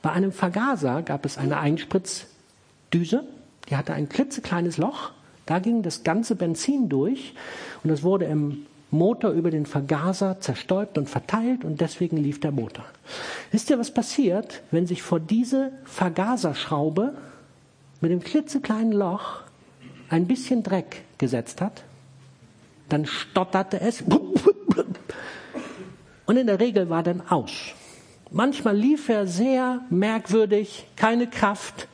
Bei 0.00 0.12
einem 0.12 0.30
Vergaser 0.30 1.02
gab 1.02 1.24
es 1.24 1.38
eine 1.38 1.58
Einspritzdüse, 1.58 3.24
die 3.68 3.74
hatte 3.74 3.94
ein 3.94 4.08
klitzekleines 4.08 4.76
Loch, 4.76 5.10
da 5.44 5.58
ging 5.58 5.82
das 5.82 6.04
ganze 6.04 6.36
Benzin 6.36 6.88
durch 6.88 7.34
und 7.82 7.90
es 7.90 8.04
wurde 8.04 8.26
im 8.26 8.64
Motor 8.92 9.32
über 9.32 9.50
den 9.50 9.66
Vergaser 9.66 10.38
zerstäubt 10.38 10.98
und 10.98 11.10
verteilt 11.10 11.64
und 11.64 11.80
deswegen 11.80 12.16
lief 12.16 12.38
der 12.38 12.52
Motor. 12.52 12.84
Wisst 13.50 13.70
ihr, 13.70 13.80
was 13.80 13.92
passiert, 13.92 14.62
wenn 14.70 14.86
sich 14.86 15.02
vor 15.02 15.18
diese 15.18 15.72
Vergaserschraube 15.82 17.14
mit 18.00 18.12
dem 18.12 18.20
klitzekleinen 18.20 18.92
Loch 18.92 19.40
ein 20.10 20.28
bisschen 20.28 20.62
Dreck 20.62 21.02
gesetzt 21.18 21.60
hat, 21.60 21.82
dann 22.88 23.06
stotterte 23.06 23.80
es 23.80 24.02
und 26.26 26.36
in 26.36 26.46
der 26.46 26.60
Regel 26.60 26.90
war 26.90 27.02
dann 27.02 27.22
aus. 27.28 27.50
Manchmal 28.30 28.76
lief 28.76 29.08
er 29.08 29.26
sehr 29.26 29.80
merkwürdig, 29.88 30.86
keine 30.96 31.26
Kraft. 31.26 31.88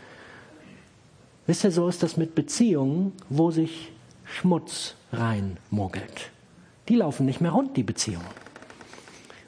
Wisst 1.47 1.65
ihr, 1.65 1.71
so 1.71 1.89
ist 1.89 2.03
das 2.03 2.17
mit 2.17 2.35
Beziehungen, 2.35 3.13
wo 3.29 3.51
sich 3.51 3.93
Schmutz 4.25 4.95
reinmuggelt. 5.13 6.31
Die 6.89 6.97
laufen 6.97 7.27
nicht 7.27 7.41
mehr 7.41 7.53
rund, 7.53 7.77
die 7.77 7.85
Beziehungen. 7.85 8.27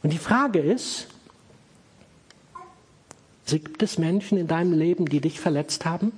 Und 0.02 0.12
die 0.12 0.18
Frage 0.18 0.60
ist, 0.60 1.08
gibt 3.46 3.82
es 3.82 3.98
Menschen 3.98 4.38
in 4.38 4.46
deinem 4.46 4.72
Leben, 4.72 5.06
die 5.06 5.20
dich 5.20 5.40
verletzt 5.40 5.84
haben? 5.84 6.12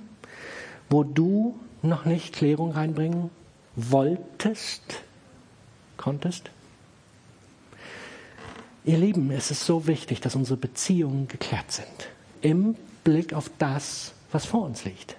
wo 0.89 1.03
du 1.03 1.59
noch 1.81 2.05
nicht 2.05 2.35
Klärung 2.35 2.71
reinbringen 2.71 3.29
wolltest, 3.75 4.81
konntest? 5.99 6.49
Ihr 8.83 8.97
Lieben, 8.97 9.29
es 9.29 9.51
ist 9.51 9.65
so 9.65 9.85
wichtig, 9.85 10.21
dass 10.21 10.35
unsere 10.35 10.57
Beziehungen 10.57 11.27
geklärt 11.27 11.71
sind. 11.71 12.09
Im 12.41 12.75
Blick 13.03 13.33
auf 13.33 13.51
das, 13.59 14.13
was 14.31 14.45
vor 14.45 14.63
uns 14.63 14.85
liegt. 14.85 15.15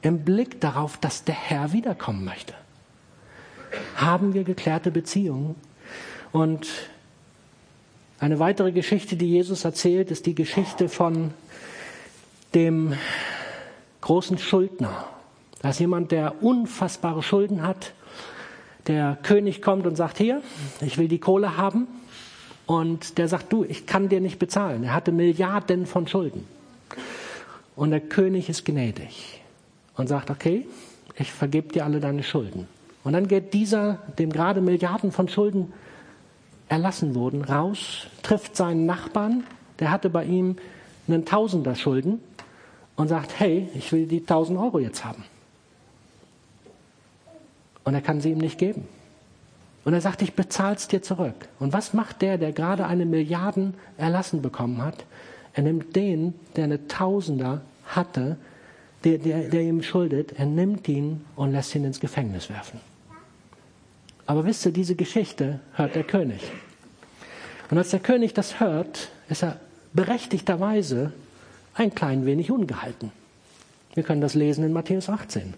Im 0.00 0.24
Blick 0.24 0.60
darauf, 0.60 0.96
dass 0.96 1.24
der 1.24 1.34
Herr 1.34 1.72
wiederkommen 1.72 2.24
möchte. 2.24 2.54
Haben 3.96 4.32
wir 4.32 4.44
geklärte 4.44 4.90
Beziehungen? 4.90 5.56
Und 6.32 6.68
eine 8.18 8.38
weitere 8.38 8.72
Geschichte, 8.72 9.16
die 9.16 9.28
Jesus 9.28 9.64
erzählt, 9.64 10.10
ist 10.10 10.26
die 10.26 10.34
Geschichte 10.34 10.88
von 10.88 11.34
dem 12.54 12.94
großen 14.00 14.38
Schuldner. 14.38 15.06
Da 15.60 15.70
ist 15.70 15.80
jemand, 15.80 16.12
der 16.12 16.42
unfassbare 16.42 17.22
Schulden 17.22 17.62
hat. 17.62 17.92
Der 18.86 19.16
König 19.22 19.62
kommt 19.62 19.86
und 19.86 19.96
sagt, 19.96 20.18
hier, 20.18 20.42
ich 20.80 20.98
will 20.98 21.08
die 21.08 21.18
Kohle 21.18 21.56
haben. 21.56 21.86
Und 22.66 23.18
der 23.18 23.28
sagt, 23.28 23.52
du, 23.52 23.64
ich 23.64 23.86
kann 23.86 24.08
dir 24.08 24.20
nicht 24.20 24.38
bezahlen. 24.38 24.84
Er 24.84 24.94
hatte 24.94 25.12
Milliarden 25.12 25.86
von 25.86 26.06
Schulden. 26.06 26.46
Und 27.76 27.90
der 27.90 28.00
König 28.00 28.48
ist 28.48 28.64
gnädig 28.64 29.42
und 29.96 30.08
sagt, 30.08 30.30
okay, 30.30 30.66
ich 31.16 31.32
vergebe 31.32 31.72
dir 31.72 31.84
alle 31.84 32.00
deine 32.00 32.22
Schulden. 32.22 32.66
Und 33.04 33.14
dann 33.14 33.28
geht 33.28 33.52
dieser, 33.52 33.98
dem 34.18 34.32
gerade 34.32 34.60
Milliarden 34.60 35.12
von 35.12 35.28
Schulden 35.28 35.72
erlassen 36.68 37.14
wurden, 37.14 37.42
raus, 37.42 38.06
trifft 38.22 38.56
seinen 38.56 38.86
Nachbarn, 38.86 39.44
der 39.78 39.90
hatte 39.90 40.08
bei 40.08 40.24
ihm 40.24 40.56
einen 41.08 41.24
Tausender 41.24 41.74
Schulden 41.74 42.20
und 42.96 43.08
sagt, 43.08 43.38
hey, 43.38 43.68
ich 43.74 43.92
will 43.92 44.06
die 44.06 44.20
1000 44.20 44.58
Euro 44.58 44.78
jetzt 44.78 45.04
haben. 45.04 45.24
Und 47.84 47.94
er 47.94 48.00
kann 48.00 48.20
sie 48.20 48.30
ihm 48.30 48.38
nicht 48.38 48.58
geben. 48.58 48.86
Und 49.84 49.94
er 49.94 50.00
sagt, 50.00 50.22
ich 50.22 50.34
bezahle 50.34 50.76
es 50.76 50.88
dir 50.88 51.02
zurück. 51.02 51.34
Und 51.58 51.72
was 51.72 51.92
macht 51.92 52.22
der, 52.22 52.38
der 52.38 52.52
gerade 52.52 52.86
eine 52.86 53.04
Milliarden 53.04 53.74
erlassen 53.96 54.40
bekommen 54.40 54.82
hat? 54.82 55.04
Er 55.54 55.64
nimmt 55.64 55.96
den, 55.96 56.34
der 56.56 56.64
eine 56.64 56.86
Tausender 56.86 57.62
hatte, 57.86 58.36
der, 59.04 59.18
der, 59.18 59.48
der 59.48 59.62
ihm 59.62 59.82
schuldet, 59.82 60.32
er 60.38 60.46
nimmt 60.46 60.88
ihn 60.88 61.24
und 61.34 61.52
lässt 61.52 61.74
ihn 61.74 61.84
ins 61.84 61.98
Gefängnis 61.98 62.48
werfen. 62.48 62.80
Aber 64.26 64.44
wisst 64.44 64.64
ihr, 64.64 64.72
diese 64.72 64.94
Geschichte 64.94 65.58
hört 65.74 65.96
der 65.96 66.04
König. 66.04 66.40
Und 67.70 67.78
als 67.78 67.90
der 67.90 68.00
König 68.00 68.34
das 68.34 68.60
hört, 68.60 69.10
ist 69.28 69.42
er 69.42 69.58
berechtigterweise 69.92 71.12
ein 71.74 71.94
klein 71.94 72.24
wenig 72.24 72.50
ungehalten. 72.50 73.10
Wir 73.94 74.04
können 74.04 74.20
das 74.20 74.34
lesen 74.34 74.64
in 74.64 74.72
Matthäus 74.72 75.08
18. 75.08 75.54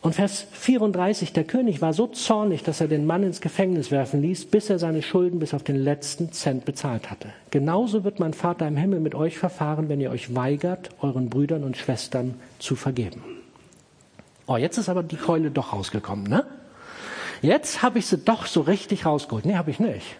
Und 0.00 0.14
Vers 0.14 0.46
34, 0.52 1.32
der 1.32 1.42
König 1.42 1.82
war 1.82 1.92
so 1.92 2.06
zornig, 2.06 2.62
dass 2.62 2.80
er 2.80 2.86
den 2.86 3.04
Mann 3.04 3.24
ins 3.24 3.40
Gefängnis 3.40 3.90
werfen 3.90 4.22
ließ, 4.22 4.44
bis 4.44 4.70
er 4.70 4.78
seine 4.78 5.02
Schulden 5.02 5.40
bis 5.40 5.54
auf 5.54 5.64
den 5.64 5.76
letzten 5.76 6.30
Cent 6.30 6.64
bezahlt 6.64 7.10
hatte. 7.10 7.30
Genauso 7.50 8.04
wird 8.04 8.20
mein 8.20 8.32
Vater 8.32 8.68
im 8.68 8.76
Himmel 8.76 9.00
mit 9.00 9.16
euch 9.16 9.38
verfahren, 9.38 9.88
wenn 9.88 10.00
ihr 10.00 10.10
euch 10.10 10.36
weigert, 10.36 10.90
euren 11.00 11.28
Brüdern 11.28 11.64
und 11.64 11.76
Schwestern 11.76 12.34
zu 12.60 12.76
vergeben. 12.76 13.22
Oh, 14.46 14.56
jetzt 14.56 14.78
ist 14.78 14.88
aber 14.88 15.02
die 15.02 15.16
Keule 15.16 15.50
doch 15.50 15.72
rausgekommen, 15.72 16.28
ne? 16.28 16.46
Jetzt 17.42 17.82
habe 17.82 17.98
ich 17.98 18.06
sie 18.06 18.18
doch 18.18 18.46
so 18.46 18.62
richtig 18.62 19.04
rausgeholt. 19.04 19.46
Nee, 19.46 19.56
habe 19.56 19.70
ich 19.70 19.80
nicht. 19.80 20.16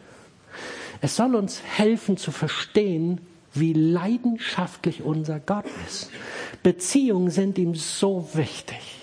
Es 1.00 1.14
soll 1.16 1.36
uns 1.36 1.62
helfen 1.62 2.16
zu 2.16 2.32
verstehen, 2.32 3.20
wie 3.54 3.72
leidenschaftlich 3.72 5.02
unser 5.02 5.38
Gott 5.38 5.64
ist. 5.86 6.10
Beziehungen 6.62 7.30
sind 7.30 7.58
ihm 7.58 7.74
so 7.74 8.28
wichtig. 8.34 8.97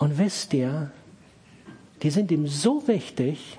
Und 0.00 0.16
wisst 0.16 0.54
ihr, 0.54 0.90
die 2.02 2.10
sind 2.10 2.30
ihm 2.30 2.46
so 2.46 2.88
wichtig, 2.88 3.58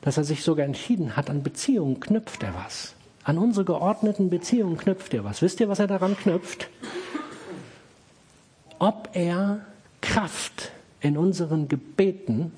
dass 0.00 0.16
er 0.16 0.24
sich 0.24 0.42
sogar 0.42 0.64
entschieden 0.64 1.14
hat, 1.14 1.28
an 1.28 1.42
Beziehungen 1.42 2.00
knüpft 2.00 2.42
er 2.42 2.54
was. 2.54 2.94
An 3.22 3.36
unsere 3.36 3.66
geordneten 3.66 4.30
Beziehungen 4.30 4.78
knüpft 4.78 5.12
er 5.12 5.24
was. 5.24 5.42
Wisst 5.42 5.60
ihr, 5.60 5.68
was 5.68 5.80
er 5.80 5.86
daran 5.86 6.16
knüpft? 6.16 6.70
Ob 8.78 9.10
er 9.12 9.60
Kraft 10.00 10.72
in 11.00 11.18
unseren 11.18 11.68
Gebeten 11.68 12.52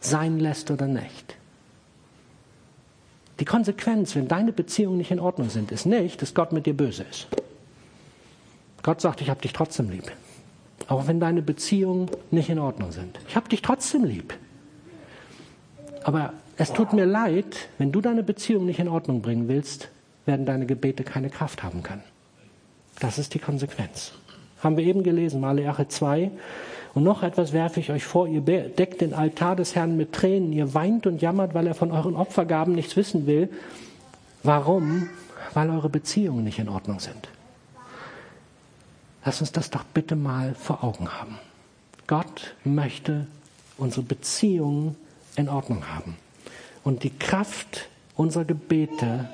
sein 0.00 0.40
lässt 0.40 0.72
oder 0.72 0.88
nicht. 0.88 1.36
Die 3.38 3.44
Konsequenz, 3.44 4.16
wenn 4.16 4.26
deine 4.26 4.52
Beziehungen 4.52 4.98
nicht 4.98 5.12
in 5.12 5.20
Ordnung 5.20 5.48
sind, 5.48 5.70
ist 5.70 5.86
nicht, 5.86 6.22
dass 6.22 6.34
Gott 6.34 6.50
mit 6.50 6.66
dir 6.66 6.76
böse 6.76 7.04
ist. 7.04 7.28
Gott 8.82 9.00
sagt, 9.00 9.20
ich 9.20 9.30
habe 9.30 9.40
dich 9.40 9.52
trotzdem 9.52 9.90
lieb. 9.90 10.10
Auch 10.90 11.06
wenn 11.06 11.20
deine 11.20 11.40
Beziehungen 11.40 12.10
nicht 12.32 12.50
in 12.50 12.58
Ordnung 12.58 12.90
sind. 12.90 13.20
Ich 13.28 13.36
habe 13.36 13.48
dich 13.48 13.62
trotzdem 13.62 14.02
lieb. 14.02 14.34
Aber 16.02 16.32
es 16.56 16.72
tut 16.72 16.92
mir 16.92 17.06
leid, 17.06 17.68
wenn 17.78 17.92
du 17.92 18.00
deine 18.00 18.24
Beziehung 18.24 18.66
nicht 18.66 18.80
in 18.80 18.88
Ordnung 18.88 19.22
bringen 19.22 19.46
willst, 19.46 19.88
werden 20.26 20.46
deine 20.46 20.66
Gebete 20.66 21.04
keine 21.04 21.30
Kraft 21.30 21.62
haben 21.62 21.84
können. 21.84 22.02
Das 22.98 23.18
ist 23.18 23.34
die 23.34 23.38
Konsequenz. 23.38 24.14
Haben 24.64 24.76
wir 24.76 24.84
eben 24.84 25.04
gelesen, 25.04 25.40
Maleache 25.40 25.86
2. 25.86 26.32
Und 26.94 27.04
noch 27.04 27.22
etwas 27.22 27.52
werfe 27.52 27.78
ich 27.78 27.92
euch 27.92 28.02
vor, 28.02 28.26
ihr 28.26 28.40
deckt 28.40 29.00
den 29.00 29.14
Altar 29.14 29.54
des 29.54 29.76
Herrn 29.76 29.96
mit 29.96 30.12
Tränen, 30.12 30.52
ihr 30.52 30.74
weint 30.74 31.06
und 31.06 31.22
jammert, 31.22 31.54
weil 31.54 31.68
er 31.68 31.74
von 31.74 31.92
euren 31.92 32.16
Opfergaben 32.16 32.74
nichts 32.74 32.96
wissen 32.96 33.28
will. 33.28 33.48
Warum? 34.42 35.08
Weil 35.54 35.70
eure 35.70 35.88
Beziehungen 35.88 36.42
nicht 36.42 36.58
in 36.58 36.68
Ordnung 36.68 36.98
sind. 36.98 37.28
Lass 39.24 39.40
uns 39.40 39.52
das 39.52 39.70
doch 39.70 39.84
bitte 39.84 40.16
mal 40.16 40.54
vor 40.54 40.82
Augen 40.82 41.08
haben. 41.12 41.38
Gott 42.06 42.54
möchte 42.64 43.26
unsere 43.76 44.02
Beziehungen 44.02 44.96
in 45.36 45.48
Ordnung 45.48 45.88
haben. 45.88 46.16
Und 46.82 47.04
die 47.04 47.16
Kraft 47.16 47.88
unserer 48.16 48.44
Gebete 48.44 49.28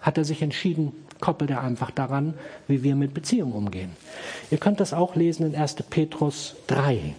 hat 0.00 0.18
er 0.18 0.24
sich 0.24 0.42
entschieden, 0.42 0.92
koppelt 1.20 1.50
er 1.50 1.60
einfach 1.60 1.90
daran, 1.90 2.34
wie 2.66 2.82
wir 2.82 2.96
mit 2.96 3.14
Beziehungen 3.14 3.52
umgehen. 3.52 3.90
Ihr 4.50 4.58
könnt 4.58 4.80
das 4.80 4.92
auch 4.92 5.14
lesen 5.14 5.46
in 5.46 5.54
1. 5.54 5.76
Petrus 5.90 6.56
3. 6.68 7.14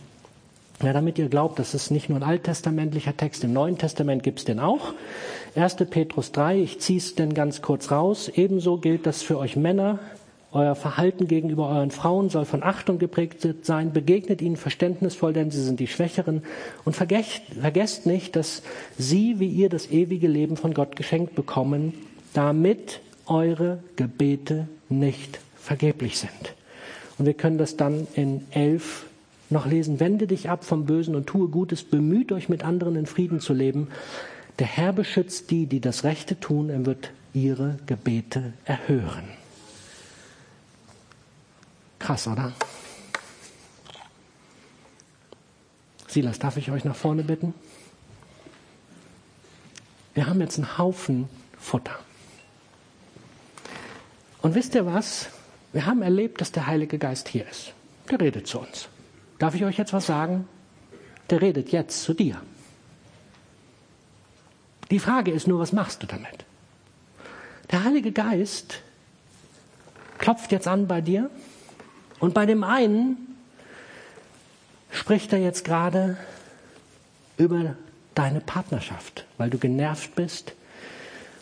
Ja, 0.83 0.93
damit 0.93 1.19
ihr 1.19 1.29
glaubt, 1.29 1.59
das 1.59 1.75
ist 1.75 1.91
nicht 1.91 2.09
nur 2.09 2.17
ein 2.17 2.23
alttestamentlicher 2.23 3.15
Text, 3.15 3.43
im 3.43 3.53
Neuen 3.53 3.77
Testament 3.77 4.23
gibt 4.23 4.39
es 4.39 4.45
den 4.45 4.59
auch. 4.59 4.93
1. 5.55 5.75
Petrus 5.91 6.31
3, 6.31 6.59
ich 6.59 6.79
ziehe 6.79 6.97
es 6.97 7.13
denn 7.13 7.35
ganz 7.35 7.61
kurz 7.61 7.91
raus. 7.91 8.29
Ebenso 8.33 8.77
gilt 8.77 9.05
das 9.05 9.21
für 9.21 9.37
euch 9.37 9.55
Männer. 9.55 9.99
Euer 10.53 10.75
Verhalten 10.75 11.27
gegenüber 11.27 11.69
euren 11.69 11.91
Frauen 11.91 12.29
soll 12.29 12.43
von 12.43 12.61
Achtung 12.61 12.99
geprägt 12.99 13.47
sein. 13.61 13.93
Begegnet 13.93 14.41
ihnen 14.41 14.57
verständnisvoll, 14.57 15.31
denn 15.31 15.49
sie 15.49 15.63
sind 15.63 15.79
die 15.79 15.87
Schwächeren. 15.87 16.43
Und 16.83 16.93
vergesst, 16.93 17.41
vergesst 17.59 18.05
nicht, 18.05 18.35
dass 18.35 18.61
sie, 18.97 19.39
wie 19.39 19.47
ihr, 19.47 19.69
das 19.69 19.89
ewige 19.89 20.27
Leben 20.27 20.57
von 20.57 20.73
Gott 20.73 20.97
geschenkt 20.97 21.35
bekommen, 21.35 21.93
damit 22.33 22.99
eure 23.27 23.79
Gebete 23.95 24.67
nicht 24.89 25.39
vergeblich 25.55 26.19
sind. 26.19 26.53
Und 27.17 27.27
wir 27.27 27.33
können 27.33 27.57
das 27.57 27.77
dann 27.77 28.07
in 28.15 28.45
elf 28.51 29.05
noch 29.49 29.65
lesen. 29.65 30.01
Wende 30.01 30.27
dich 30.27 30.49
ab 30.49 30.65
vom 30.65 30.85
Bösen 30.85 31.15
und 31.15 31.27
tue 31.27 31.47
Gutes. 31.47 31.83
Bemüht 31.83 32.33
euch 32.33 32.49
mit 32.49 32.65
anderen 32.65 32.97
in 32.97 33.05
Frieden 33.05 33.39
zu 33.39 33.53
leben. 33.53 33.87
Der 34.59 34.67
Herr 34.67 34.91
beschützt 34.91 35.49
die, 35.49 35.65
die 35.65 35.79
das 35.79 36.03
Rechte 36.03 36.39
tun. 36.39 36.69
Er 36.69 36.85
wird 36.85 37.11
ihre 37.33 37.77
Gebete 37.85 38.51
erhören. 38.65 39.40
Krass, 42.01 42.27
oder? 42.27 42.51
Silas, 46.07 46.39
darf 46.39 46.57
ich 46.57 46.71
euch 46.71 46.83
nach 46.83 46.95
vorne 46.95 47.23
bitten? 47.23 47.53
Wir 50.13 50.27
haben 50.27 50.41
jetzt 50.41 50.57
einen 50.57 50.77
Haufen 50.77 51.29
Futter. 51.57 51.97
Und 54.41 54.55
wisst 54.55 54.73
ihr 54.73 54.85
was? 54.85 55.29
Wir 55.73 55.85
haben 55.85 56.01
erlebt, 56.01 56.41
dass 56.41 56.51
der 56.51 56.65
Heilige 56.65 56.97
Geist 56.97 57.29
hier 57.29 57.47
ist. 57.47 57.73
Der 58.09 58.19
redet 58.19 58.47
zu 58.47 58.59
uns. 58.59 58.89
Darf 59.37 59.53
ich 59.53 59.63
euch 59.63 59.77
jetzt 59.77 59.93
was 59.93 60.07
sagen? 60.07 60.47
Der 61.29 61.41
redet 61.41 61.71
jetzt 61.71 62.01
zu 62.03 62.13
dir. 62.13 62.41
Die 64.89 64.99
Frage 64.99 65.31
ist 65.31 65.47
nur, 65.47 65.59
was 65.59 65.71
machst 65.71 66.01
du 66.03 66.07
damit? 66.07 66.45
Der 67.71 67.83
Heilige 67.83 68.11
Geist 68.11 68.81
klopft 70.17 70.51
jetzt 70.51 70.67
an 70.67 70.87
bei 70.87 70.99
dir 70.99 71.29
und 72.21 72.33
bei 72.33 72.45
dem 72.45 72.63
einen 72.63 73.17
spricht 74.91 75.33
er 75.33 75.39
jetzt 75.39 75.65
gerade 75.65 76.17
über 77.37 77.75
deine 78.13 78.39
Partnerschaft, 78.39 79.25
weil 79.37 79.49
du 79.49 79.57
genervt 79.57 80.15
bist 80.15 80.53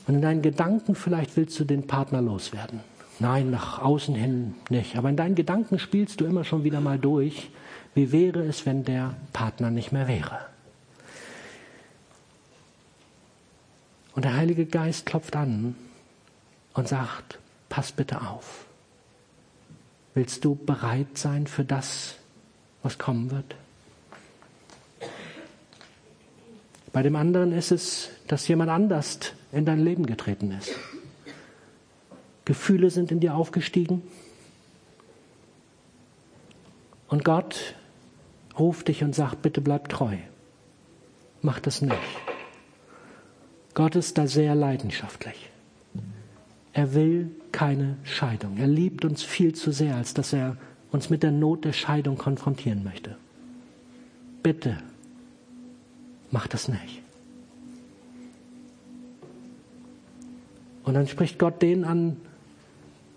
und 0.07 0.15
in 0.15 0.21
deinen 0.21 0.41
Gedanken 0.41 0.95
vielleicht 0.95 1.37
willst 1.37 1.59
du 1.59 1.65
den 1.65 1.85
Partner 1.85 2.21
loswerden. 2.21 2.79
Nein, 3.19 3.51
nach 3.51 3.79
außen 3.79 4.15
hin 4.15 4.55
nicht. 4.69 4.95
Aber 4.95 5.09
in 5.09 5.17
deinen 5.17 5.35
Gedanken 5.35 5.77
spielst 5.77 6.21
du 6.21 6.25
immer 6.25 6.45
schon 6.45 6.63
wieder 6.63 6.79
mal 6.79 6.97
durch, 6.97 7.51
wie 7.93 8.13
wäre 8.13 8.43
es, 8.43 8.65
wenn 8.65 8.85
der 8.85 9.15
Partner 9.33 9.71
nicht 9.71 9.91
mehr 9.91 10.07
wäre. 10.07 10.39
Und 14.15 14.23
der 14.23 14.35
Heilige 14.35 14.65
Geist 14.65 15.05
klopft 15.05 15.35
an 15.35 15.75
und 16.73 16.87
sagt, 16.87 17.39
pass 17.67 17.91
bitte 17.91 18.21
auf. 18.21 18.68
Willst 20.13 20.43
du 20.43 20.55
bereit 20.55 21.17
sein 21.17 21.47
für 21.47 21.63
das, 21.63 22.15
was 22.83 22.97
kommen 22.97 23.31
wird? 23.31 23.55
Bei 26.91 27.03
dem 27.03 27.15
anderen 27.15 27.51
ist 27.51 27.71
es, 27.71 28.09
dass 28.27 28.47
jemand 28.47 28.71
anders 28.71 29.19
in 29.51 29.65
dein 29.65 29.83
Leben 29.83 30.05
getreten 30.05 30.51
ist. 30.51 30.71
Gefühle 32.45 32.89
sind 32.89 33.11
in 33.11 33.19
dir 33.19 33.35
aufgestiegen. 33.35 34.01
Und 37.07 37.23
Gott 37.23 37.75
ruft 38.57 38.87
dich 38.87 39.03
und 39.03 39.13
sagt, 39.13 39.41
bitte 39.41 39.61
bleib 39.61 39.89
treu. 39.89 40.17
Mach 41.41 41.59
das 41.59 41.81
nicht. 41.81 41.95
Gott 43.73 43.95
ist 43.95 44.17
da 44.17 44.27
sehr 44.27 44.55
leidenschaftlich. 44.55 45.51
Er 46.79 46.93
will 46.93 47.29
keine 47.51 47.97
Scheidung. 48.03 48.55
Er 48.55 48.67
liebt 48.67 49.03
uns 49.03 49.21
viel 49.21 49.53
zu 49.53 49.73
sehr, 49.73 49.97
als 49.97 50.13
dass 50.13 50.31
er 50.31 50.55
uns 50.91 51.09
mit 51.09 51.23
der 51.23 51.31
Not 51.31 51.65
der 51.65 51.73
Scheidung 51.73 52.17
konfrontieren 52.17 52.85
möchte. 52.85 53.17
Bitte, 54.43 54.77
mach 56.31 56.47
das 56.47 56.69
nicht. 56.69 57.01
Und 60.85 60.93
dann 60.93 61.05
spricht 61.05 61.37
Gott 61.37 61.61
den 61.61 61.83
an, 61.83 62.15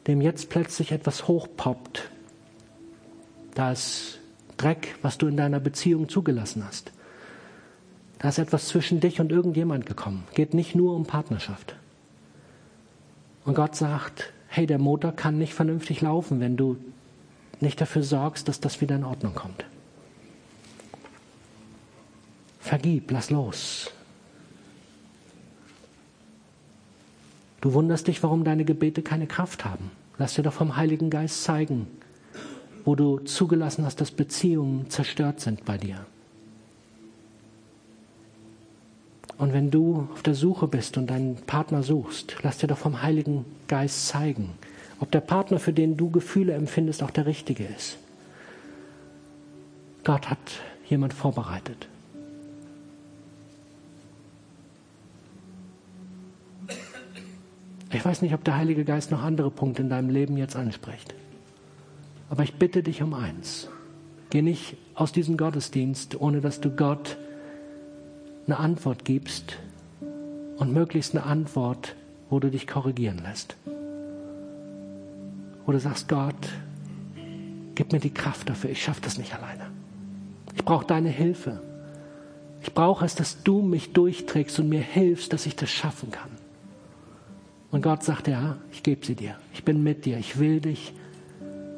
dem 0.08 0.20
jetzt 0.22 0.50
plötzlich 0.50 0.90
etwas 0.90 1.28
hochpoppt. 1.28 2.10
Da 3.54 3.70
ist 3.70 4.18
Dreck, 4.56 4.96
was 5.02 5.18
du 5.18 5.28
in 5.28 5.36
deiner 5.36 5.60
Beziehung 5.60 6.08
zugelassen 6.08 6.66
hast. 6.66 6.90
Da 8.18 8.30
ist 8.30 8.38
etwas 8.38 8.66
zwischen 8.66 8.98
dich 8.98 9.20
und 9.20 9.30
irgendjemand 9.30 9.86
gekommen. 9.86 10.24
Geht 10.34 10.52
nicht 10.52 10.74
nur 10.74 10.96
um 10.96 11.06
Partnerschaft. 11.06 11.76
Und 13.44 13.54
Gott 13.54 13.74
sagt, 13.74 14.32
hey, 14.48 14.66
der 14.66 14.78
Motor 14.78 15.12
kann 15.12 15.38
nicht 15.38 15.54
vernünftig 15.54 16.00
laufen, 16.00 16.40
wenn 16.40 16.56
du 16.56 16.76
nicht 17.60 17.80
dafür 17.80 18.02
sorgst, 18.02 18.48
dass 18.48 18.60
das 18.60 18.80
wieder 18.80 18.96
in 18.96 19.04
Ordnung 19.04 19.34
kommt. 19.34 19.64
Vergib, 22.60 23.10
lass 23.10 23.30
los. 23.30 23.90
Du 27.60 27.72
wunderst 27.72 28.08
dich, 28.08 28.22
warum 28.22 28.44
deine 28.44 28.64
Gebete 28.64 29.02
keine 29.02 29.26
Kraft 29.26 29.64
haben. 29.64 29.90
Lass 30.18 30.34
dir 30.34 30.42
doch 30.42 30.52
vom 30.52 30.76
Heiligen 30.76 31.10
Geist 31.10 31.44
zeigen, 31.44 31.86
wo 32.84 32.94
du 32.94 33.20
zugelassen 33.20 33.84
hast, 33.84 34.00
dass 34.00 34.10
Beziehungen 34.10 34.90
zerstört 34.90 35.40
sind 35.40 35.64
bei 35.64 35.78
dir. 35.78 36.06
Und 39.42 39.52
wenn 39.52 39.72
du 39.72 40.08
auf 40.12 40.22
der 40.22 40.36
Suche 40.36 40.68
bist 40.68 40.96
und 40.96 41.08
deinen 41.08 41.34
Partner 41.34 41.82
suchst, 41.82 42.36
lass 42.44 42.58
dir 42.58 42.68
doch 42.68 42.78
vom 42.78 43.02
Heiligen 43.02 43.44
Geist 43.66 44.06
zeigen, 44.06 44.50
ob 45.00 45.10
der 45.10 45.18
Partner, 45.18 45.58
für 45.58 45.72
den 45.72 45.96
du 45.96 46.10
Gefühle 46.10 46.52
empfindest, 46.52 47.02
auch 47.02 47.10
der 47.10 47.26
richtige 47.26 47.64
ist. 47.64 47.98
Gott 50.04 50.30
hat 50.30 50.38
jemand 50.88 51.12
vorbereitet. 51.12 51.88
Ich 57.92 58.04
weiß 58.04 58.22
nicht, 58.22 58.34
ob 58.34 58.44
der 58.44 58.56
Heilige 58.56 58.84
Geist 58.84 59.10
noch 59.10 59.24
andere 59.24 59.50
Punkte 59.50 59.82
in 59.82 59.90
deinem 59.90 60.10
Leben 60.10 60.36
jetzt 60.36 60.54
anspricht. 60.54 61.16
Aber 62.30 62.44
ich 62.44 62.54
bitte 62.54 62.84
dich 62.84 63.02
um 63.02 63.12
eins. 63.12 63.68
Geh 64.30 64.40
nicht 64.40 64.76
aus 64.94 65.10
diesem 65.10 65.36
Gottesdienst, 65.36 66.20
ohne 66.20 66.40
dass 66.40 66.60
du 66.60 66.70
Gott 66.70 67.16
eine 68.46 68.58
Antwort 68.58 69.04
gibst 69.04 69.58
und 70.56 70.72
möglichst 70.72 71.14
eine 71.14 71.24
Antwort, 71.24 71.94
wo 72.30 72.40
du 72.40 72.50
dich 72.50 72.66
korrigieren 72.66 73.20
lässt. 73.22 73.56
Wo 75.64 75.72
du 75.72 75.78
sagst, 75.78 76.08
Gott, 76.08 76.48
gib 77.74 77.92
mir 77.92 78.00
die 78.00 78.14
Kraft 78.14 78.48
dafür, 78.48 78.70
ich 78.70 78.82
schaffe 78.82 79.00
das 79.02 79.18
nicht 79.18 79.34
alleine. 79.34 79.66
Ich 80.54 80.64
brauche 80.64 80.86
deine 80.86 81.08
Hilfe. 81.08 81.60
Ich 82.62 82.72
brauche 82.74 83.04
es, 83.04 83.14
dass 83.14 83.42
du 83.42 83.62
mich 83.62 83.92
durchträgst 83.92 84.58
und 84.60 84.68
mir 84.68 84.80
hilfst, 84.80 85.32
dass 85.32 85.46
ich 85.46 85.56
das 85.56 85.70
schaffen 85.70 86.10
kann. 86.10 86.30
Und 87.70 87.82
Gott 87.82 88.04
sagt, 88.04 88.28
ja, 88.28 88.56
ich 88.70 88.82
gebe 88.82 89.04
sie 89.04 89.14
dir. 89.14 89.36
Ich 89.54 89.64
bin 89.64 89.82
mit 89.82 90.04
dir. 90.04 90.18
Ich 90.18 90.38
will 90.38 90.60
dich 90.60 90.92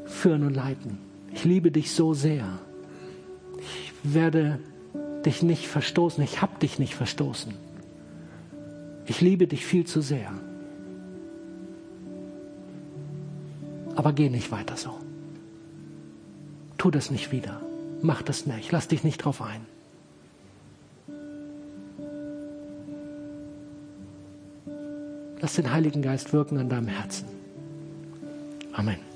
führen 0.05 0.45
und 0.45 0.55
leiten. 0.55 0.99
Ich 1.33 1.45
liebe 1.45 1.71
dich 1.71 1.93
so 1.93 2.15
sehr. 2.15 2.47
Ich 3.59 3.93
werde 4.03 4.59
dich 5.27 5.43
nicht 5.43 5.67
verstoßen. 5.69 6.23
Ich 6.23 6.43
habe 6.43 6.59
dich 6.61 6.79
nicht 6.79 6.95
verstoßen. 6.95 7.55
Ich 9.07 9.21
liebe 9.21 9.47
dich 9.47 9.67
viel 9.67 9.87
zu 9.87 10.01
sehr. 10.01 10.33
Aber 13.97 14.13
geh 14.13 14.29
nicht 14.29 14.51
weiter 14.51 14.77
so. 14.77 14.99
Tu 16.79 16.91
das 16.91 17.11
nicht 17.11 17.33
wieder. 17.33 17.61
Mach 18.03 18.23
das 18.23 18.47
nicht. 18.47 18.73
Lass 18.73 18.89
dich 18.89 19.05
nicht 19.05 19.19
drauf 19.19 19.41
ein. 19.41 19.67
Lass 25.41 25.55
den 25.55 25.71
Heiligen 25.73 26.03
Geist 26.03 26.33
wirken 26.33 26.59
an 26.59 26.69
deinem 26.69 26.89
Herzen. 26.89 27.27
Amen. 28.73 29.14